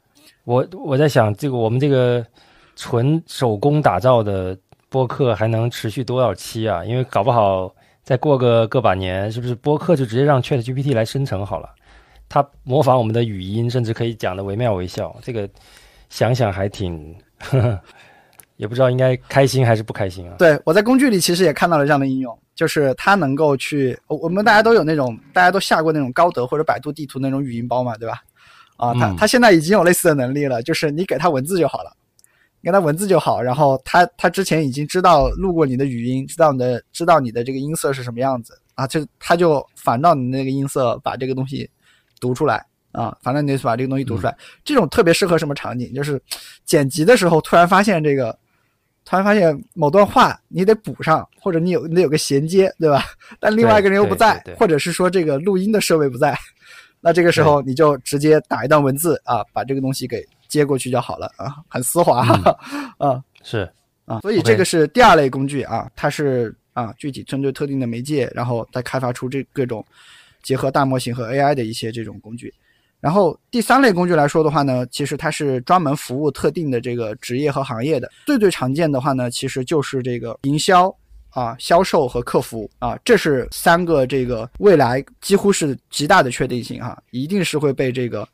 [0.45, 2.25] 我我在想，这个我们这个
[2.75, 4.57] 纯手工打造的
[4.89, 6.83] 播客还能持续多少期啊？
[6.83, 7.73] 因为搞不好
[8.03, 11.69] 再过个个把年，是不是播客就直接让 Chat GPT 来生成好了？
[12.27, 15.15] 它模仿我们的语音，甚至可以讲的惟妙惟肖。
[15.21, 15.47] 这个
[16.09, 17.81] 想想还挺，呵 呵
[18.57, 20.35] 也不知道应该开心还是不开心啊？
[20.37, 28.21] 对我在工具里其实也看到了这样的应用，就是它能够去，我我们大家都有那种，大家都下过那种高德或者百度地图那种语音包嘛，对吧？
[28.77, 31.91] 啊，它嗯它现在已经有类似的能力了，就是你给它文字就好了。
[32.65, 41.69] 你给它文字就好，然后它它之前已经知道录过你的语音，知道你的知道你的这个音色是什么样子啊，就它就反照你那个音色，把这个东西
[42.21, 44.33] 读出来啊，反正你得把这个东西读出来。
[44.63, 45.93] 这种特别适合什么场景？
[45.93, 46.17] 就是
[46.63, 48.33] 剪辑的时候突然发现这个，
[49.05, 53.03] 突然发现某段话你得补上，或者你有你得有个衔接，对吧？
[53.39, 56.37] 但另外一个人又不在，或者是说这个录音的设备不在，
[57.01, 62.25] 那这个时候你就直接打一段文字啊，把这个东西给接过去就好了啊，很丝滑
[62.97, 63.69] 啊是，
[64.05, 69.85] 啊，所以这个是第二类工具啊，它是啊具体针对特定的媒介，然后再开发出这各种
[70.41, 72.53] 结合大模型和 AI 的一些这种工具。
[73.03, 78.09] 然后第三类工具来说的话呢，其实它是专门服务特定的这个职业和行业的。
[78.25, 80.89] 最最常见的话呢，其实就是这个营销
[81.31, 88.25] 啊、销售和客服啊，这是三个这个未来几乎是极大的确定性哈，一定是会被这个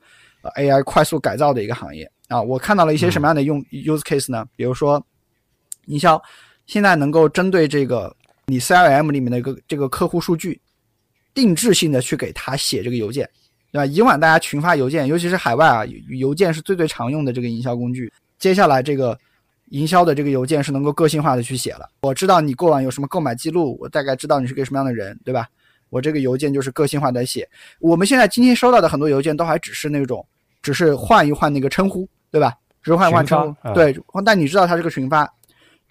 [0.44, 2.40] 呃 AI 快速改造的一个行业啊。
[2.40, 4.46] 我看到了一些什么样的用、use case 呢？
[4.56, 5.04] 比如说
[5.88, 6.22] 营销，
[6.68, 8.16] 现在能够针对这个
[8.46, 10.62] 你 CRM 里面的一个这个客户数据，
[11.34, 13.28] 定制性的去给他写这个邮件。
[13.72, 13.86] 对吧？
[13.86, 18.12] 以往大家群发邮件，尤其是海外啊，邮件是最最常用的这个营销工具。
[18.38, 19.18] 接下来这个
[19.70, 21.88] 营销的这个邮件是能够个性化的去写了。
[22.02, 25.48] 我知道你过往有什么购买记录，我大概知道你是个什么样的人，对吧？
[25.90, 27.48] 我这个邮件就是个性化的写。
[27.80, 30.26] 我们现在今天收到的很多邮件都还只是那种，
[30.62, 32.54] 只是换一换那个称呼，对吧？
[32.82, 33.96] 只是换一换称呼，对。
[34.24, 35.28] 但你知道它是个群发，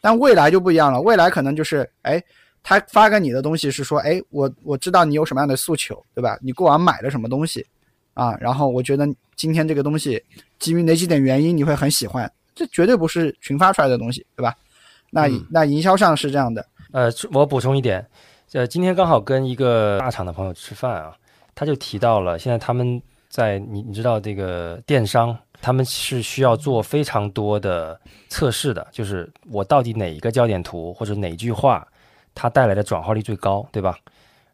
[0.01, 2.23] 但未来就不一样了，未来可能就是，哎，
[2.69, 6.39] 他发给你的东西是说，哎，我我知道你有什么样的诉求，对吧？
[6.43, 7.65] 你过往买了什么东西，
[8.13, 10.23] 啊，然后我觉得今天这个东西
[10.59, 14.55] 基于哪几点原因你会很喜欢，这绝对不是群发出来的东西，对吧？
[15.09, 16.63] 那、嗯那营销上是这样的，
[16.93, 18.07] 呃，我补充一点，
[18.53, 21.17] 呃，今天刚好跟一个大厂的朋友吃饭啊，
[21.55, 23.01] 他就提到了，现在他们
[23.31, 27.99] 在你你知道这个电商，他们是需要做非常多的
[28.29, 31.89] 测试的，就是我到底哪一个焦点图或者哪句话，
[32.41, 33.99] 它带来的转化率最高，对吧？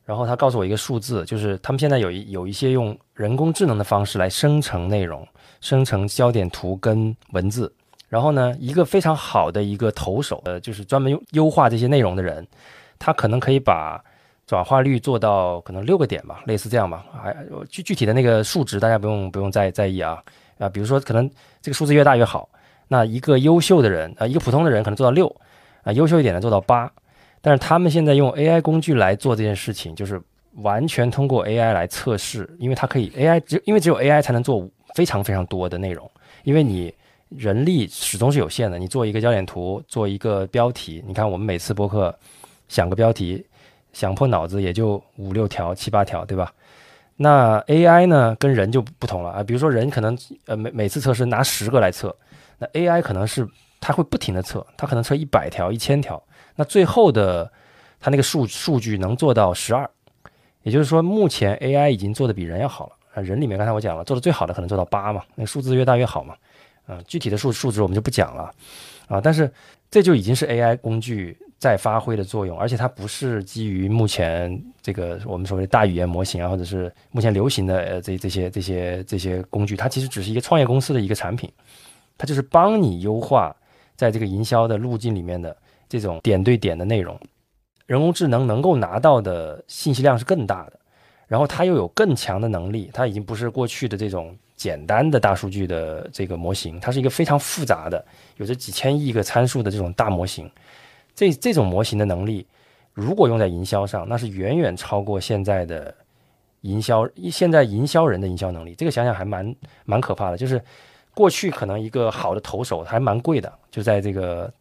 [0.06, 5.26] 然后他告诉我一个数字，就是他们现在有一有一些用人工智能的方式来生成内容，
[5.60, 7.70] 生成焦点图跟文字。
[8.08, 12.46] 然后呢，一个非常好的一个投手，呃，就是专门优优化这些内容的人，
[12.98, 14.02] 他可能可以把
[14.46, 17.04] 转化率做到可能六个点吧，类似这样吧。
[17.22, 17.36] 还
[17.68, 20.22] 具具体的那个数值，大家不用不用在在意啊
[20.58, 21.30] 啊，比如说可能
[21.60, 22.48] 这个数字越大越好。
[22.88, 25.34] 那一个优秀的人啊，一个普通的人可能做到六
[25.82, 26.90] 啊，优秀一点的做到八。
[27.44, 30.20] 但是他们现在用 AI 工具来做这件事情，就是
[30.62, 36.10] 完全通过 AI 来测试，因为它可以 AI 只因为只有 AI 才能做非常非常多的内容，
[36.42, 36.92] 因为你。
[37.30, 42.16] 人力始终是有限的，你做一个焦点图，做一个标题，你看我们每次播客
[42.68, 43.44] 想个标题，
[43.92, 46.52] 想破脑子也就五六条、七八条，对吧？
[47.16, 49.42] 那 AI 呢，跟人就不同了啊。
[49.42, 50.16] 比如说人可能
[50.46, 52.14] 呃每每次测试拿十个来测，
[52.56, 53.44] 那 AI 可能是
[53.86, 56.20] 它会不停的测，它可能测一百条、一千条，
[56.56, 57.52] 那最后的
[58.00, 59.88] 它那个数数据能做到十二，
[60.62, 63.22] 也就是说目前 AI 已经做的比人要好了。
[63.22, 66.34] 人里面刚才我讲了，做的最好的可能做到八嘛，那数字越大越好嘛。
[66.86, 68.50] 嗯，具体的数数值我们就不讲了，
[69.06, 69.52] 啊，但是
[69.90, 81.52] 这就已经是 AI 工具在发挥的作用，而且它不是基于目前这个我们所谓的大语言模型啊，或者是目前流行的呃这这些这些这些工具，它其实只是一个创业公司的一个产品，
[82.16, 83.54] 它就是帮你优化
[83.96, 85.56] 在这个营销的路径里面的
[85.88, 87.18] 这种点对点的内容，
[87.86, 90.78] 人工智能能够拿到的信息量是更大的，
[91.26, 94.36] 然后它又有更强的能力，它已经不是过去的这种。
[94.56, 98.02] 简单的大数据的这个模型，它是一个非常复杂的，
[98.36, 100.48] 有着几千亿个参数的这种大模型。
[101.12, 102.46] 这这种模型的能力，
[102.92, 105.92] 如果用在营销上，那是远远超过现在的
[106.60, 108.76] 营销现在营销人的营销能力。
[108.76, 110.36] 这个想想还蛮蛮可怕的。
[110.36, 110.62] 就是
[111.14, 114.52] 过去可能一个好的投手还蛮贵的，就在这个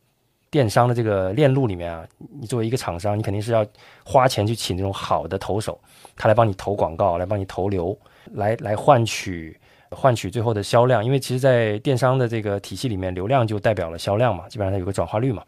[0.49, 2.03] 电商的这个链路里面啊，
[2.39, 3.63] 你作为一个厂商，你肯定是要
[4.03, 5.79] 花钱去请这种好的投手，
[6.15, 7.95] 他来帮你投广告，来帮你投流，
[8.31, 9.55] 来来换取。
[9.95, 15.43] 换取最后的销量，因为其实，在电商的这个体系里面，流量就代表了销量嘛，基本上它有个转化率嘛。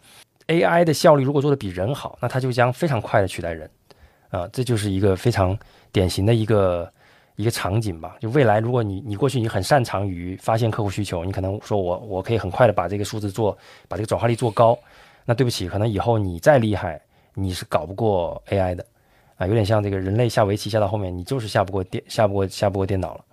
[0.45, 3.68] AI 的效率如果做的比人好，那它就将非常快的取代人，
[4.30, 5.57] 啊，这就是一个非常
[5.91, 6.88] 典型的一个
[7.36, 8.15] 一个场景吧。
[8.19, 13.57] 就未来，如果你你过去你很擅长于发现客户需求，你可能说我我可以很快的把这个数字做，
[13.88, 14.77] 把这个转化率做高，
[15.25, 17.01] 那对不起，可能以后你再厉害，
[17.33, 18.86] 你是搞不过 AI 的，
[19.38, 23.25] 啊，有点像这个人类下围棋下到后面，你就是下不过电下不过下不过电脑了。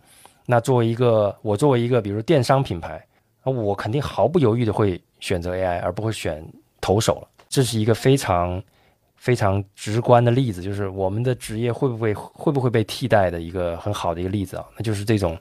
[0.44, 3.00] 那作为一个我作为一个比如电商品牌，
[3.44, 6.44] 那我肯定毫不犹豫的会选择 AI，而不会选
[6.80, 7.28] 投手了。
[7.48, 8.60] 这是一个非常
[9.22, 14.66] 非常直观的例子，就是我们的职业会不会会不会被替代的一个很好的一个例子啊。
[14.76, 15.38] 那就是这种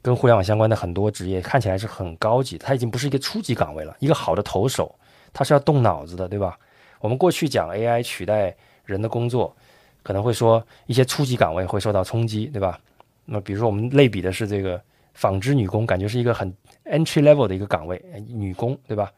[0.00, 3.94] 跟互联网相关的很多职业看起来是很高级，它已经不是一个初级岗位了。
[3.98, 4.94] 一个好的投手，
[5.30, 6.58] 他是要动脑子的，对吧？
[6.98, 9.54] 我们过去讲 AI 取代人的工作，
[10.02, 12.80] 可能会说一些初级岗位会受到冲击，对吧？
[13.26, 14.80] 那比如说，我们类比的是这个
[15.12, 16.50] 纺织女工，感觉是一个很
[16.86, 19.12] entry level 的一个岗位，女工，对吧？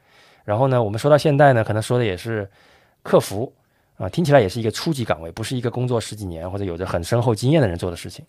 [0.45, 2.51] 然后呢，我们说到现在呢，可能说的也是
[3.05, 3.53] 客服
[3.99, 8.25] 啊，听起来也是一个初级岗位，不是一个工作十几年或者有着很深厚经验的人做的事情。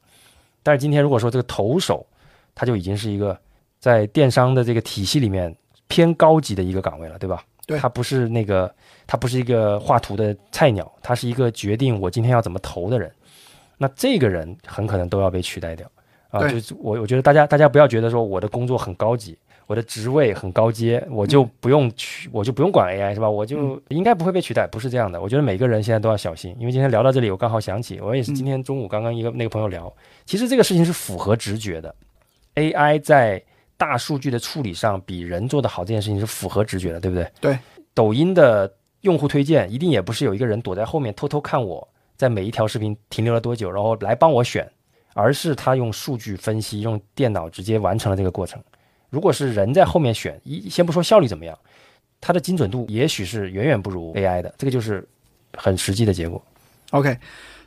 [0.61, 2.05] 但是今天如果说这个投手，
[2.53, 3.39] 他就已经是一个
[3.80, 5.55] 在电商的这个体系里面
[5.88, 7.43] 偏高级的一个岗位了，对吧？
[7.65, 8.74] 对，他不是那个，
[9.05, 13.11] 他不是一个画图的菜鸟，他是一个决定我今天要怎么投的人。
[13.78, 15.89] 那这个人很可能都要被取代掉
[16.32, 16.45] 啊！
[16.49, 19.38] 就是我，我觉得大家大家不要觉得说我的工作很高级，
[19.70, 23.30] 我的职位很高阶，我就不用去，我就不用管 AI 是吧？
[23.30, 25.22] 我就应该不会被取代，不是这样的。
[25.22, 29.93] 我觉得每个人现在都要小心，因为今天聊到这里，我刚好想起，我也是今天中午刚刚一个那个朋友聊，
[30.26, 31.93] 其实这个事情是符合直觉的
[32.55, 33.39] ，AI 在
[33.78, 37.32] 大数据的处理上比人做的好，这件事情是符合直觉的，对不对？
[37.39, 37.59] 对，
[37.93, 41.88] 抖音的用户推荐一定也不是有一个人躲在后面偷偷看我。
[42.17, 44.70] 在每一条视频停留了多久，然后来帮我选，
[45.13, 48.61] 而是他用数据分析，用电脑直接完成了这个过程。
[49.10, 51.57] 如果是人在后面选，一先不说效率怎么样，
[52.22, 55.07] 它的精准度也许是远远不如 AI 的，这个就是
[55.57, 56.41] 很实际的结果。
[56.91, 57.18] OK，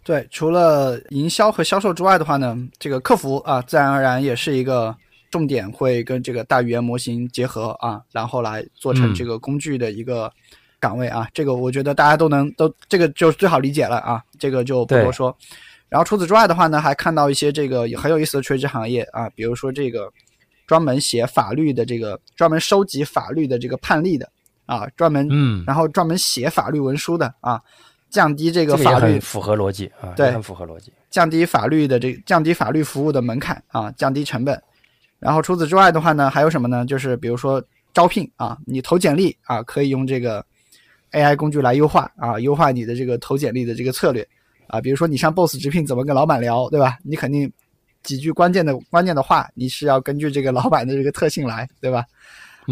[0.05, 4.97] 对，除了营销和销售之外的话呢，这个客服啊，自然而然也是一个
[5.30, 10.32] 重点，会跟这个大语言模型结合啊，然后来做成这个工具的一个。
[10.82, 15.32] 岗位啊，这个我觉得大家都能都这个就最好理解了啊，这个就不多说。
[15.88, 20.12] 然后除此之外的话呢，还看到一些这个很有意思的垂直行业啊，比如说这个
[20.72, 24.26] 专门写法律的这个专门收集法律的这个判例的
[24.64, 27.60] 啊，专门嗯，然后专门写法律文书的啊，
[28.08, 34.58] 降低这个法律符合逻辑啊，对，很符合逻辑，降低法律的这降低法律服务的门槛啊，降低成本。
[35.18, 36.86] 然后除此之外的话呢，还有什么呢？
[36.86, 37.62] 就是比如说
[37.92, 40.42] 招聘啊，你投简历啊，可以用这个。
[41.12, 44.26] AI 工具来优化啊，优化你的这个投简历的这个策略
[44.66, 46.96] 啊，比如说你上 Boss 直聘怎么跟老板聊，对吧？
[47.04, 47.52] 你肯定
[48.03, 52.05] 几句关键的关键的话，你是要根据这个老板的这个特性来，对吧？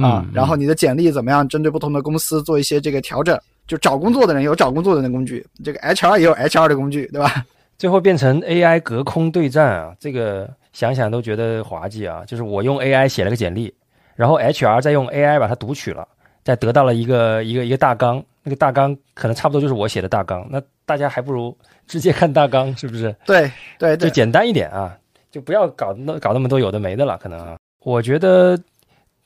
[0.02, 1.46] 啊，然后你的简历怎么样？
[1.48, 3.38] 针对不同的公司做一些这个调整。
[3.66, 7.46] 就找工作的人有找工作的人工具，这个 HR 也有 HR 的工具，对吧？
[7.78, 12.24] 最后变成 AI 隔空对战啊，这个想想都觉得滑稽啊。
[12.26, 13.72] 就是我用 AI 写了个简历，
[14.16, 16.08] 然后 HR 再用 AI 把它读取了，
[16.42, 20.44] 再得到了一个一个一个大纲，那个大纲可能差不多就是我写的大纲。
[20.50, 21.56] 那大家还不如
[21.86, 23.14] 直接看大纲，是不是？
[23.24, 24.98] 对对对，就简单一点啊，
[25.30, 27.16] 就不要搞那搞那么多有的没的了。
[27.18, 28.58] 可能啊，我觉得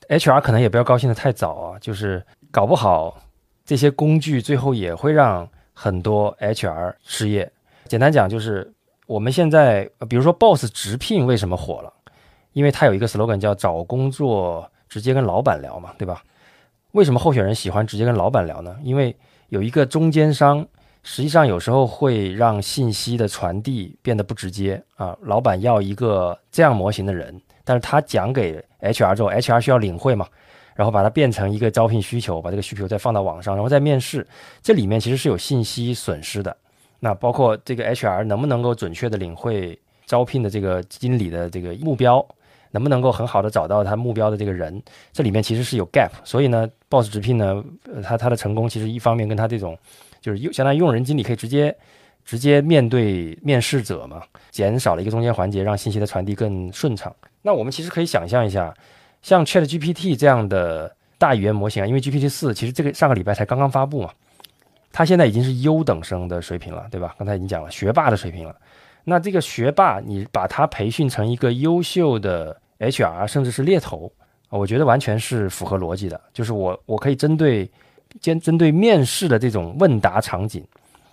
[0.09, 3.21] HR 可能也不要高兴的太早啊，就是搞不好。
[3.65, 7.51] 这些工具最后也会让很多 HR 失业。
[7.87, 8.71] 简单讲就是，
[9.07, 11.93] 我们现在比如说 Boss 直聘为什么火了？
[12.53, 16.23] 因为它有一个 slogan 叫“找工作直接跟老板聊”嘛，对吧？
[16.93, 18.77] 为什么候选人喜欢直接跟老板聊呢？
[18.83, 19.17] 因为
[19.49, 20.65] 有一个中间商，
[21.05, 25.17] 实际上有时候会让信息的传递变得不直接啊。
[25.23, 30.27] 老板要一个这样模型的人，但是他讲给 HR 之后，HR 需要领会嘛。
[30.75, 34.27] 然后把它变成一个招聘需求，把这个需求再放到网上，然后再面试，
[34.61, 36.57] 这里面其实是有信息损失的。
[36.99, 42.27] 那包括这个 HR 能不能够准确的领会招聘的这个经理的这个目标，
[42.73, 44.83] 能不能够很好的找到他目标的这个人，
[45.13, 46.11] 这里面其实是有 gap。
[46.25, 47.63] 所以呢，Boss 直聘呢，
[48.03, 49.79] 他他的成功其实一方面跟他这种
[50.25, 51.77] 就是用相当于用人经理可以直接
[52.25, 57.15] 直接面对面试者嘛，减少了一个中间环节，让信息的传递更顺畅。
[57.43, 58.75] 那我们其实可以想象一下。
[59.21, 64.11] 像 Chat GPT 这样的大语言模型啊，因为 GPT 四其实这个上个礼拜才刚刚发布嘛，
[64.93, 67.15] 它现在已经是优等生的水平了，对吧？
[67.19, 68.57] 刚才已经讲了学霸的水平了。
[69.03, 74.11] 那这个学霸，你把它培训成一个优秀的 HR，甚至是猎头，
[74.49, 76.19] 我觉得完全是符合逻辑的。
[76.33, 77.71] 就是我我可以针对
[78.21, 80.65] 兼针对面试的这种问答场景，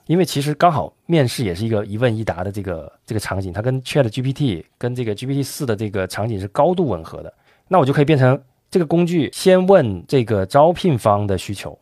[0.05, 7.33] 因为其实刚好面试也是一个一问一答的这个这个场景，它跟 Chat GPT 跟这个 GPT 四的这个场景是高度吻合的。
[7.67, 8.39] 那我就可以变成
[8.69, 11.77] 这个工具，先问这个招聘方的需求，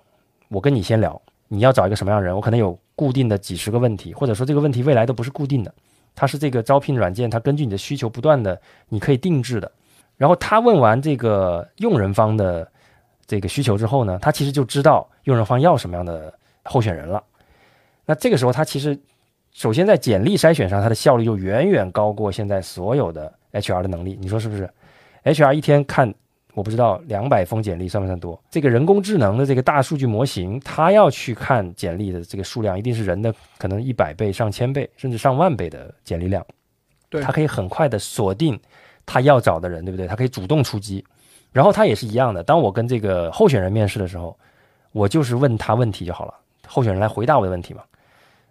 [0.47, 2.35] 我跟你先聊，你要找一个什么样的人？
[2.35, 5.73] 我可能有固定的几十个问题，或者说这个问题未来都不是固定的，
[6.15, 8.59] 它是这个招聘软件，它根据你的需求不断的，
[8.89, 9.71] 你可以定制的。
[10.17, 12.69] 然后他问完这个用人方的
[13.29, 17.23] 这个需求之后呢，他其实就知道用人方要什么样的候选人了。
[18.07, 18.99] 那这个时候，他其实
[19.51, 24.67] 首先在简历筛选上，他的效率就远远高过现在所有的 HR 的能力，你说是不是
[25.25, 26.11] ？HR 一天看
[26.55, 28.41] 我不知道两百封简历算不算多？
[28.49, 36.43] 这个人工智能的这个大数据模型，它要去看简历的这个数量，一定是人的可能一百倍、上千倍，甚至上万倍的简历量。
[37.09, 38.59] 对，它可以很快的锁定
[39.05, 40.07] 他要找的人，对不对？
[40.07, 41.05] 它可以主动出击。
[41.51, 44.37] 然后他也是一样的，当我跟这个候选人面试的时候，
[44.91, 46.33] 我就是问他问题就好了，
[46.67, 47.83] 候选人来回答我的问题嘛。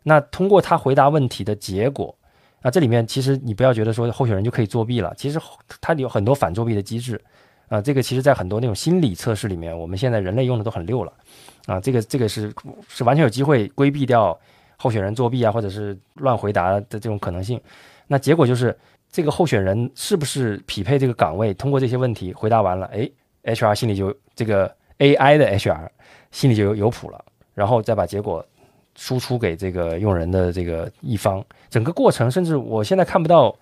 [0.03, 2.15] 那通过他回答问题的结果。
[2.61, 5.39] 啊，这里面其实你不要觉得说候选人就可以作弊了，其实
[5.81, 7.21] 他有很多反作弊的机制，
[7.69, 11.13] 啊，这个其实在很多那种心理测试里面，我们现在人类用的都很溜了，
[11.67, 12.53] 啊，这个这个是
[12.89, 14.37] 是完全有机会规避掉
[14.77, 17.61] 候选人作弊啊，或者是乱回答的这种可能性。
[18.09, 18.77] 那结果就是
[19.11, 23.09] 这个候选人是不是匹配这个岗位，通过这些问题回答完了，哎
[23.45, 25.89] ，HR 心里就这个 AI 的 HR
[26.31, 28.45] 心里就有有谱了，然后再把结果。
[29.01, 31.41] 输出给这个用人的这个一方，
[31.71, 33.57] 整个过程甚至我现在看不到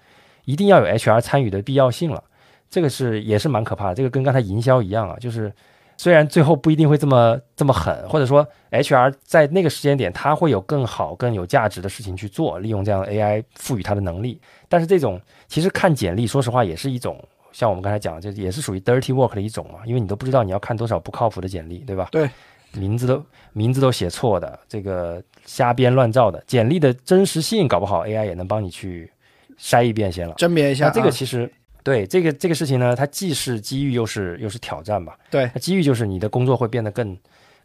[0.47, 2.24] 一定要有 HR 参与的必要性了，
[2.70, 3.94] 这个是也是蛮可怕的。
[3.94, 5.53] 这个跟刚才营销一样啊，就是
[5.97, 14.40] 虽然最后不一定会这么这么狠，或者说 HR 在那个时间点他会有更好更有价值的事情去做，利用这样 AI 赋予他的能力。
[14.68, 17.22] 但是这种其实看简历，说实话也是一种
[17.53, 22.09] 像我们刚才讲，就也是属于 dirty work 的一种嘛，因为你都不知道你要看多少不靠谱的简历，对吧？
[22.11, 22.28] 对。
[22.72, 23.24] 名字都
[23.55, 29.11] 名字都写错的，这个瞎编乱造的简历的真实性，搞不好 AI 也能帮你去
[29.59, 30.90] 筛一遍先了，甄别一下。
[30.90, 31.51] 这个其实
[31.87, 35.16] 对这个这个事情呢，它既是机遇，又是又是挑战吧。
[35.30, 37.16] 对，机遇就是你的工作会变得更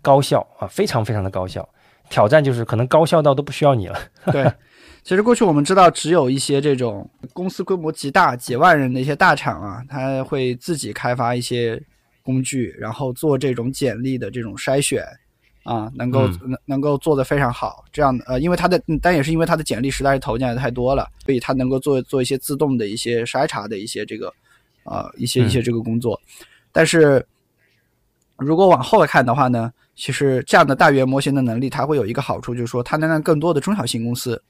[0.02, 1.68] 高效啊，非常非常的高效。
[2.10, 4.00] 挑战就是可能高效到都不需要你了。
[4.32, 4.44] 对，
[5.04, 11.82] 其实过去我们知道，只有一些这种公司规模极大、几万人的一些大厂啊，它会自己开发一些。
[12.24, 15.04] 工具，然后做这种简历的这种筛选，
[15.64, 17.86] 啊，能够能能够做得非常好。
[17.92, 24.34] 这样呃，因为他的，但也是因为他的简历实在是投进来的太多了，所以他能够做做一些自动的一些筛查的一些这个，
[24.84, 26.20] 呃，一些一些这个工作。
[26.72, 27.26] 但是，
[28.38, 34.42] 如果往后来看的话呢，其实这样的大语言模型的能力，它会有一个好处，就是说它能让更多的中小型公司，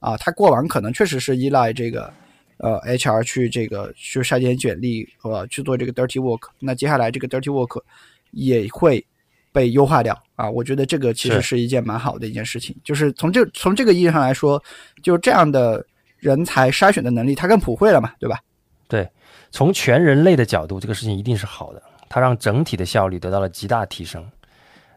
[0.00, 2.12] 啊，它过往可能确实是依赖这个。
[2.58, 7.82] 呃，HR 去这个去筛选简历和去做这个 dirty work，那接下来这个 dirty work
[8.30, 9.04] 也会
[9.52, 12.74] 被优化掉啊，我觉得这个其实是是一件蛮好的一件事情。
[12.84, 14.62] 就是从这从这个意义上来说，
[15.02, 15.84] 就这样的
[16.18, 18.40] 人才筛选的能力，它更普惠了嘛，对吧？
[18.88, 19.08] 对
[19.50, 24.24] 从全人类的角度，这个事情一定是好的，它让整体的效率得到了极大提升。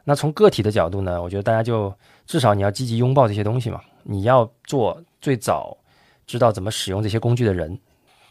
[0.03, 1.93] 那从个体的角度呢，我觉得大家就
[2.25, 5.77] 至少你要积极拥抱这些东西嘛，你要做最早
[6.25, 7.77] 知道怎么使用这些工具的人，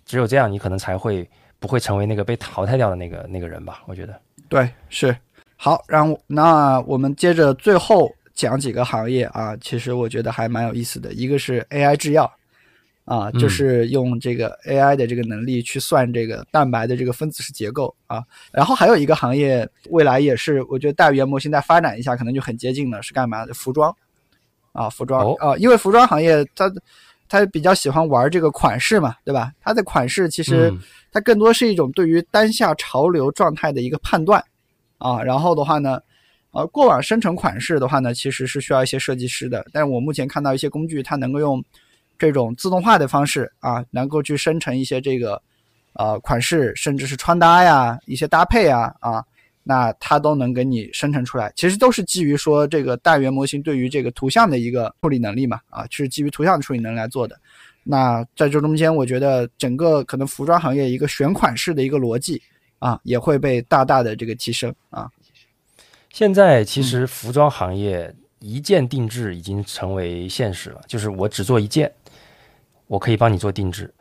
[0.04, 1.28] 只有这样，你可能才会
[1.58, 3.82] 不会成为那个被淘汰掉的那个那个人吧？
[3.86, 4.18] 我觉得。
[4.48, 5.16] 对，是
[5.56, 5.82] 好。
[5.88, 11.12] 然后那我们接着最后讲几个行业啊，其实我觉得还蛮有意思的。
[11.12, 12.24] 一个是 AI 制药
[13.04, 18.22] 啊，嗯就是用这个 AI 的这个能力去算这个蛋白的这个分子式结构啊。
[18.52, 23.54] 然后还有一个行业，未来也是我觉得大语言模型再发展一下，可能就很接近了，是干嘛的？
[23.54, 23.94] 服装
[24.72, 26.70] 啊，服装哦啊，因为服装行业它
[27.28, 29.52] 它比较喜欢玩这个款式嘛，对吧？
[29.60, 30.70] 它的款式其实。
[30.70, 30.78] 嗯
[31.12, 34.44] 它更多是一种对于当下潮流状态的一个判断
[34.98, 35.22] 啊。
[35.22, 36.00] 然后的话呢，
[36.52, 39.64] 呃，过往生成款式的话呢，其实是需要一些设计师的。
[39.72, 41.62] 但是我目前看到一些工具，它能够用
[42.18, 45.40] 这种自动化的方式啊，能够去生成一些这个
[45.92, 49.22] 呃款式，甚至是穿搭呀、一些搭配啊啊，
[49.62, 51.52] 那它都能给你生成出来。
[51.56, 57.38] 其实都是基于说这个大语言模型对于这个图像的一个处理能力嘛啊，是基于图像处理能来做的。
[57.88, 62.40] 那在这中间，我觉得整个可能服装行业一个选款式的一个逻辑
[62.78, 65.10] 啊，也会被大大的这个提升啊。
[66.10, 71.92] 现在其实服装行业一件定制已经成为现实了，就是我只做一件，
[72.86, 73.92] 我可以帮你做定制。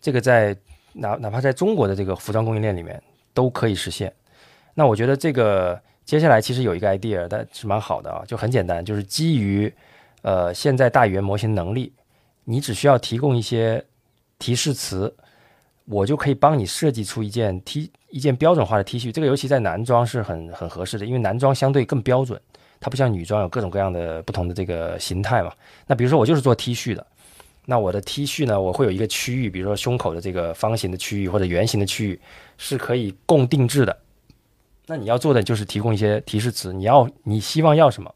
[0.00, 0.56] 这个在
[0.94, 3.02] 哪哪怕在中国的这个服装供应链里面
[3.32, 4.12] 都可以实现。
[4.74, 9.72] 那我觉得这个接下来其实有一个 idea，但是蛮好的啊，就很简单，就是基于
[10.22, 11.92] 呃现在大语言模型能力，
[12.44, 13.84] 你只需要提供一些
[14.38, 15.14] 提示词，
[15.86, 19.10] 我就可以帮你设计出一件 T 一件标准化的 T 恤。
[19.10, 22.40] 这个尤其在男装是很很合适的，因为男装相对更标准，
[22.78, 25.50] 它不像女装有各种各样的不同的这个形态嘛。
[25.86, 27.04] 那比如说我就是做 T 恤的，
[27.64, 32.20] 那我的 T 恤呢，我会有一个区域，比如说胸口的这个方形的区域或者圆形的区域
[32.58, 33.96] 是可以供定制的。
[34.86, 38.14] 那你要做的就是提供一些提示词，你要你希望要什么？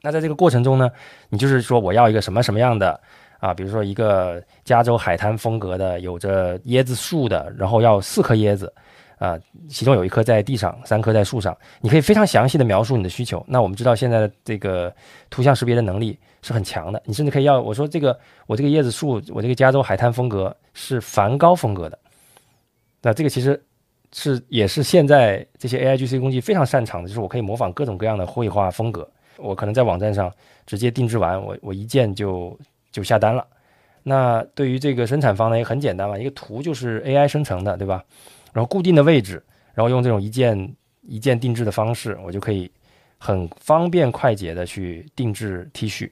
[0.00, 0.90] 那在这个过程中呢，
[1.30, 3.00] 你就是说我要一个什么什么样的
[3.44, 8.72] 啊，比如说一个加州海滩风格的，有着椰子树的，然后要四颗椰子
[9.18, 9.38] 啊，
[9.68, 13.44] 其中有一颗在地上，三颗在树上，你可以非常详细的描述你的需求。
[13.46, 14.90] 那我们知道现在的这个
[15.28, 21.98] 图像识别的能力是很强的，你甚至可以要我说这个我这个椰子树，我这个加州海滩风格是梵高风格的，
[23.02, 23.62] 那这个其实。
[24.16, 30.32] 是，也是现在这些 AI GC 工具非常擅长的，就是我可以模仿各种各样的绘画风格，我可能在网站上
[30.66, 32.56] 直接定制完，我我一键就
[32.94, 33.44] 就下单了。
[34.04, 38.04] 那对于这个生产方呢，也很简单嘛，一个图就是 AI 生成的，对吧？
[38.52, 39.42] 然后固定的位置，
[39.74, 42.70] 然后用这种一键一键定制的方式，我就可以
[43.18, 46.08] 很方便快捷的去定制 T 恤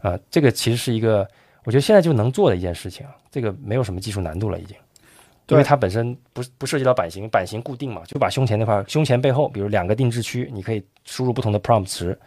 [0.00, 1.28] 啊、这个其实是一个
[1.64, 4.76] 我觉得现在就能做的一件事情啊，这个没有什么技术难度了已经。
[5.48, 12.18] 因为它本身不不涉及到版型，版型固定嘛，就把胸前那块胸前背后，比如两个定制区，你可以输入不同的 prompt 词。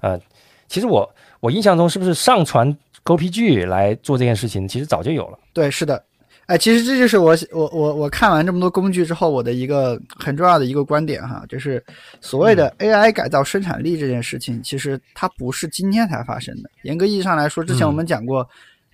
[0.00, 0.20] 呃，
[0.68, 1.10] 其实我
[1.40, 5.38] 我印象中是不是上传 GoPG 来做这件事情，其实早就有了。
[5.52, 6.04] 对，是的。
[6.46, 11.80] 哎，其实这就是我我我我看完这么多工具之后，我的一个很重要的一个观点哈，就是
[12.20, 16.68] 所谓的 AI 改造生产力这件事情，其实它不是今天才发生的。
[16.82, 18.44] 严格意义上来说，之前我们讲过，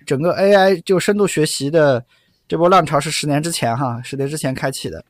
[0.05, 2.05] 整个 AI 就深度学习的
[2.47, 5.03] 这波浪潮是十年之前哈，十年之前开启的。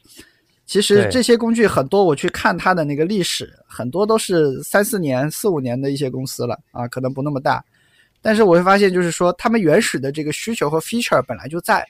[0.66, 7.62] 其实这些工具很多，我去看它的那个历史，很多都是三四年、四五年的一些公司了啊，可能不那么大。
[8.22, 11.86] 但是我会发现，就是说他们原始的这个需求和 feature 本来就在，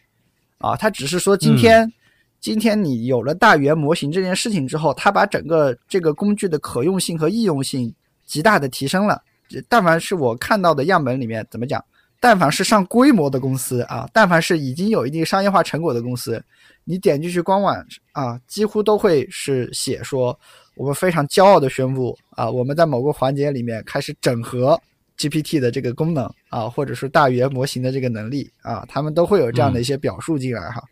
[0.59, 1.91] 啊，它只是说今天、
[2.39, 7.93] 今天你有了大语言模型这件事情之后，它把整个这个工具的可用性和易用性
[8.25, 9.21] 极大的提升了。
[9.47, 11.84] 这但凡是我看到的样本里面，怎么讲？
[12.19, 16.43] 但凡是上规模的公司啊，但凡是已经有一定商业化成果的公司，
[16.84, 17.75] 你点进去官网
[18.11, 20.38] 啊，几乎都会是写说，
[20.75, 24.80] 我们非常骄傲的宣布啊，我们在某个环节里面开始整合
[25.18, 30.84] GPT 的这个功能啊，或者是大语言模型的这个能力啊，他们都会有这样的一些表述进来哈。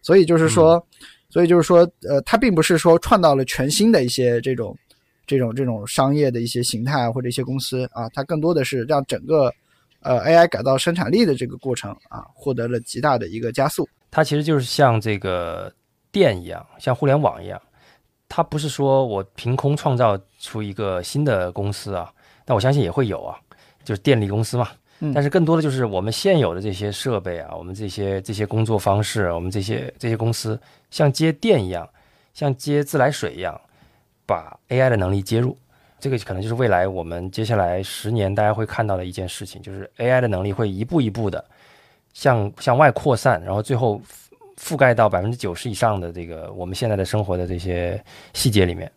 [0.00, 0.86] 所以就是说，
[1.30, 4.76] 所以就是说，呃，它并不是说创造了全新的一些这种、
[5.26, 9.50] 这种、这种商业的一些形态或者一些公司啊，它更多的是让整个
[10.00, 13.88] 呃 AI 改造生产力的这个过程啊，获得了极大的一个加速。
[14.10, 15.72] 它其实就是像这个
[16.12, 17.60] 电一样，像互联网一样，
[18.28, 22.12] 它不是说我凭空创造出一个新的公司啊，
[22.44, 23.40] 但我相信也会有啊，
[23.84, 24.68] 就是电力公司嘛。
[25.00, 30.58] 嗯但是更多的就是我们现有的这些设备啊，我们这些这些工作方式，我们这些这些公司
[30.90, 31.86] 像接电一样，
[32.32, 33.60] 像接自来水一样，
[34.24, 35.58] 把 AI 的能力接入
[35.98, 41.44] 这个可能就是未来我们接下来十年大家会看到的一件事情，就是 AI 的能力会一步一步的
[42.12, 44.00] 向向外扩散，然后最后
[44.56, 48.90] 覆盖到百分之九十以上的这个我们现在的生活的这些细节里面，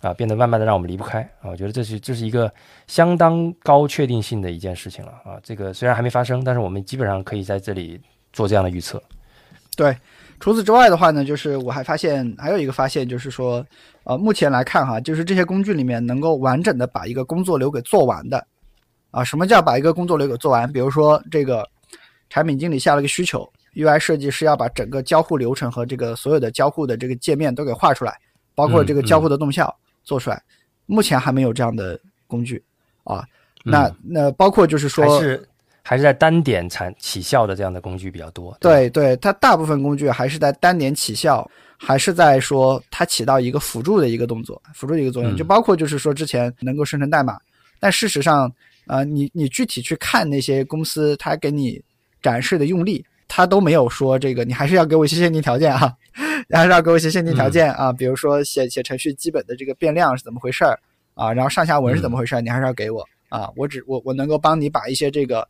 [0.00, 1.50] 啊，变得慢慢的让我们离不开啊。
[1.50, 2.52] 我觉得这是这是一个
[2.86, 5.38] 相当高确定性的一件事情了啊。
[5.42, 8.00] 这个虽然还没发生，但是我们基本上可以在这里
[8.32, 9.02] 做这样的预测。
[9.76, 9.96] 对，
[10.38, 13.64] 除此之外的话呢，就是我还发现还有一个发现，就是说，
[14.04, 18.44] 呃，目前来看哈，就是这些工具里面能够完整的把一个工作流给做完的，
[19.10, 20.70] 啊，什么叫把一个工作流给做完？
[20.70, 21.66] 比如说这个
[22.28, 28.18] 产品经理下了个需求，UI 设计师要把整个交互流程和这个所有的交互的这个界面都给画出来，
[28.54, 29.74] 包括这个交互的动效
[30.04, 30.42] 做出来，
[30.86, 32.62] 目前还没有这样的工具
[33.04, 33.24] 啊。
[33.64, 35.18] 那那包括就是说。
[35.18, 35.48] 还是
[35.82, 38.56] 还是在单点产起效的这样的工具比较多。
[38.60, 45.34] 对对，它大部分工具还是在单点起效，还是在说它起到一个辅助的一个动作，辅助的一个作用。
[45.36, 47.38] 就包括就是说之前能够生成代码，
[47.80, 48.52] 但事实上，
[48.86, 51.82] 呃，你你具体去看那些公司，它给你
[52.22, 55.92] 展示的用例，它都没有说这个，你还是要给我一些限定条件啊，
[56.58, 60.78] 还是要给我一些限定条件啊，比如说写写程序基本的这个变量是怎么回事儿
[61.14, 65.46] 啊，然后上下文是怎么回事儿，你还是要给我啊，我只我我能够帮你把一些这个。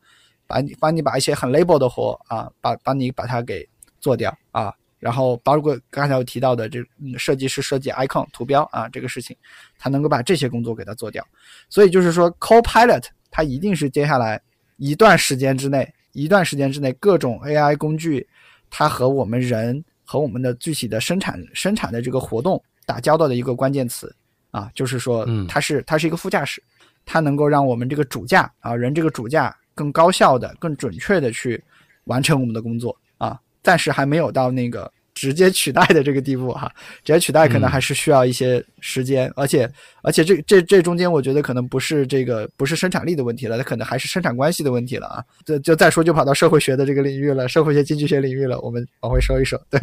[0.46, 3.64] 把你帮你把一些很 label 的活啊，把帮你把它给
[4.00, 6.80] 做掉啊，然后包括刚才我提到的这
[7.16, 9.36] 设计师设计 icon 图标啊这个事情，
[9.78, 11.24] 他能够把这些工作给他做掉。
[11.68, 14.42] 所以就是说，Copilot 它一定是接下来
[14.76, 18.26] 一段时间之内，一段时间之内各种 AI 工具，
[18.70, 24.12] 它和我们人和我们的具体的生产生产的这个活动打交道的一个关键词
[24.50, 26.60] 啊，就是说，它是它是一个副驾驶，
[27.06, 29.56] 它能够让我们这个主驾啊人这个主驾。
[29.72, 31.62] 更高效的、更准确的去
[32.04, 36.72] 完成我们的工作啊，暂时还没有到那个直接取代的这个地步哈。
[37.04, 39.70] 直接取代可能还是需要一些时间，而且
[40.02, 45.22] 而且这这这中间，我觉得可能不是这个不是生产力的问题了，它可能还是生产关系的问题了啊。
[45.44, 49.60] 这就再说就跑到社会学的这个领域了，社会学、经济学领域了，我们往回收一收。
[49.68, 49.78] 对，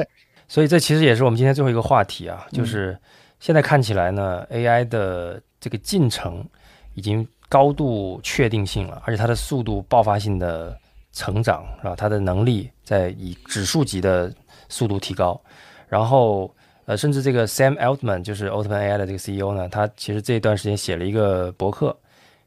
[0.48, 2.98] 所以这其实也是我们今天最后一个话题啊，就是
[3.40, 6.44] 现在看起来呢，AI 的这个进程
[6.96, 7.28] 已经。
[7.50, 10.78] 高度确定性了，而且它的速度爆发性的
[11.14, 11.96] 成长，是吧？
[11.96, 14.30] 它的能力在以指数级的
[14.70, 15.40] 速度提高，
[15.88, 16.54] 然后
[16.86, 21.96] 呃，甚至这个 Sam Altman 就是奥特曼 AI 的这个 CEO 呢，他其实这一段时间写了一个博客，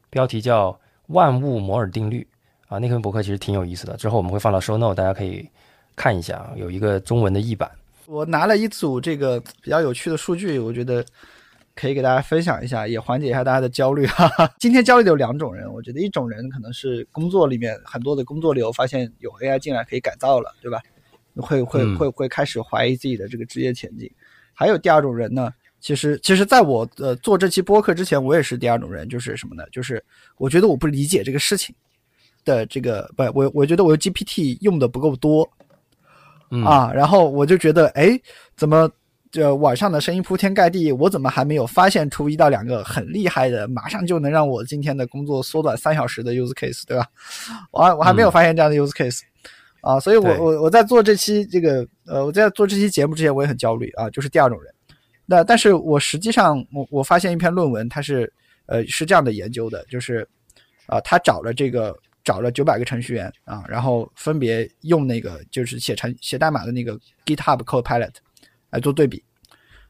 [0.09, 0.71] 标题叫
[1.07, 2.25] 《万物摩尔定律》
[2.73, 5.47] 啊，那篇博客其实挺有意思的，之后我们会放到 Show Note，大家可以
[5.95, 7.69] 看一下啊，有一个中文的译版。
[8.05, 11.05] 我拿了一组这个比较有趣的数据，我觉得。
[11.73, 14.51] 可以给大家分享一下，也缓解一下大家的焦虑哈哈。
[14.59, 20.81] 今天焦虑的有两种人，我觉得一种人可能是工作里面很多的工作流发现有 AI 进来可以改造了，对吧？
[21.35, 24.09] 会会会会开始怀疑自己的这个职业前景。
[24.53, 29.63] 还有第二种人呢，其实其实在我呃做这期播客之前，我也是第二种人，就是什么呢？
[29.71, 30.03] 就是
[30.37, 31.75] 我觉得我不理解这个事情
[32.43, 35.49] 的这个不，我我觉得我 GPT 用的不够多
[36.65, 38.19] 啊，然后我就觉得哎，
[38.55, 38.91] 怎么？
[39.33, 47.07] 这网上的声音铺天盖地，我怎么还没有发现出一到两个很厉害的，马上就能让我今天的工作缩短三小时的 use case，对吧？
[47.71, 49.21] 我我还没有发现这样的 use case，
[49.81, 54.73] 啊，所以我我我在做这期这个呃，我在做这期节目之前，我也很焦虑啊，就是第二种人。
[55.25, 58.31] 那但是我实际上我我发现一篇论文，它是
[58.67, 60.27] 呃是这样的研究的，就是
[60.87, 68.13] 啊，他找了这个找了九百个程序员啊，然后分别用那个就是写程写代码的那个 GitHub Copilot。
[68.73, 69.21] 来做对比，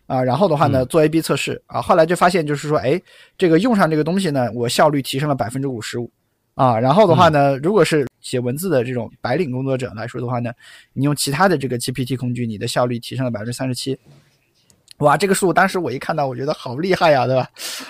[0.07, 2.99] 啊，然后的话呢，做 A/B 测试啊，后来就发现就是说，哎，
[3.37, 6.11] 这个用上这个东西呢，我效率提升了百分之五十五，
[6.55, 10.51] 啊，然后的话呢，如果是写文字的这种白领工作者来说的话呢，
[10.93, 13.97] 你用其他的这个 GPT 工具，你的效率提升了百分之三十七。
[14.97, 17.49] 哇，这个数当时我一看到，我觉得好厉害呀，对吧？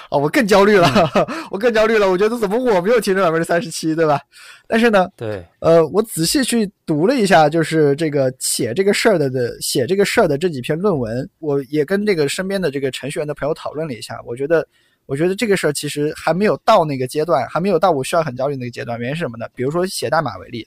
[0.10, 0.88] 啊， 我更焦虑了，
[1.52, 2.10] 我更焦虑了。
[2.10, 4.18] 我觉得怎么我没有提升百分之三十七，对吧？
[4.66, 14.18] 但是呢，对，呃，我仔细去读了一下，就是这个写这个事儿的的写这个事儿的这几篇论文，我也跟这个身边的这个程序员的朋友讨论了一下。
[14.26, 14.66] 我觉得，
[15.12, 18.98] 我觉得这个事儿其实还没有到那个阶段，还没有到我需要很焦虑那个阶段。
[18.98, 19.46] 原因是什么呢？
[19.54, 20.66] 比如说写代码为例，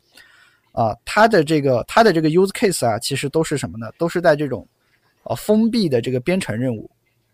[0.73, 3.91] 啊，它的这个它的这个 use case 啊，其实都是什么呢？
[3.97, 4.69] 都是在这种。
[5.23, 6.91] 啊，封闭的这个编程任务，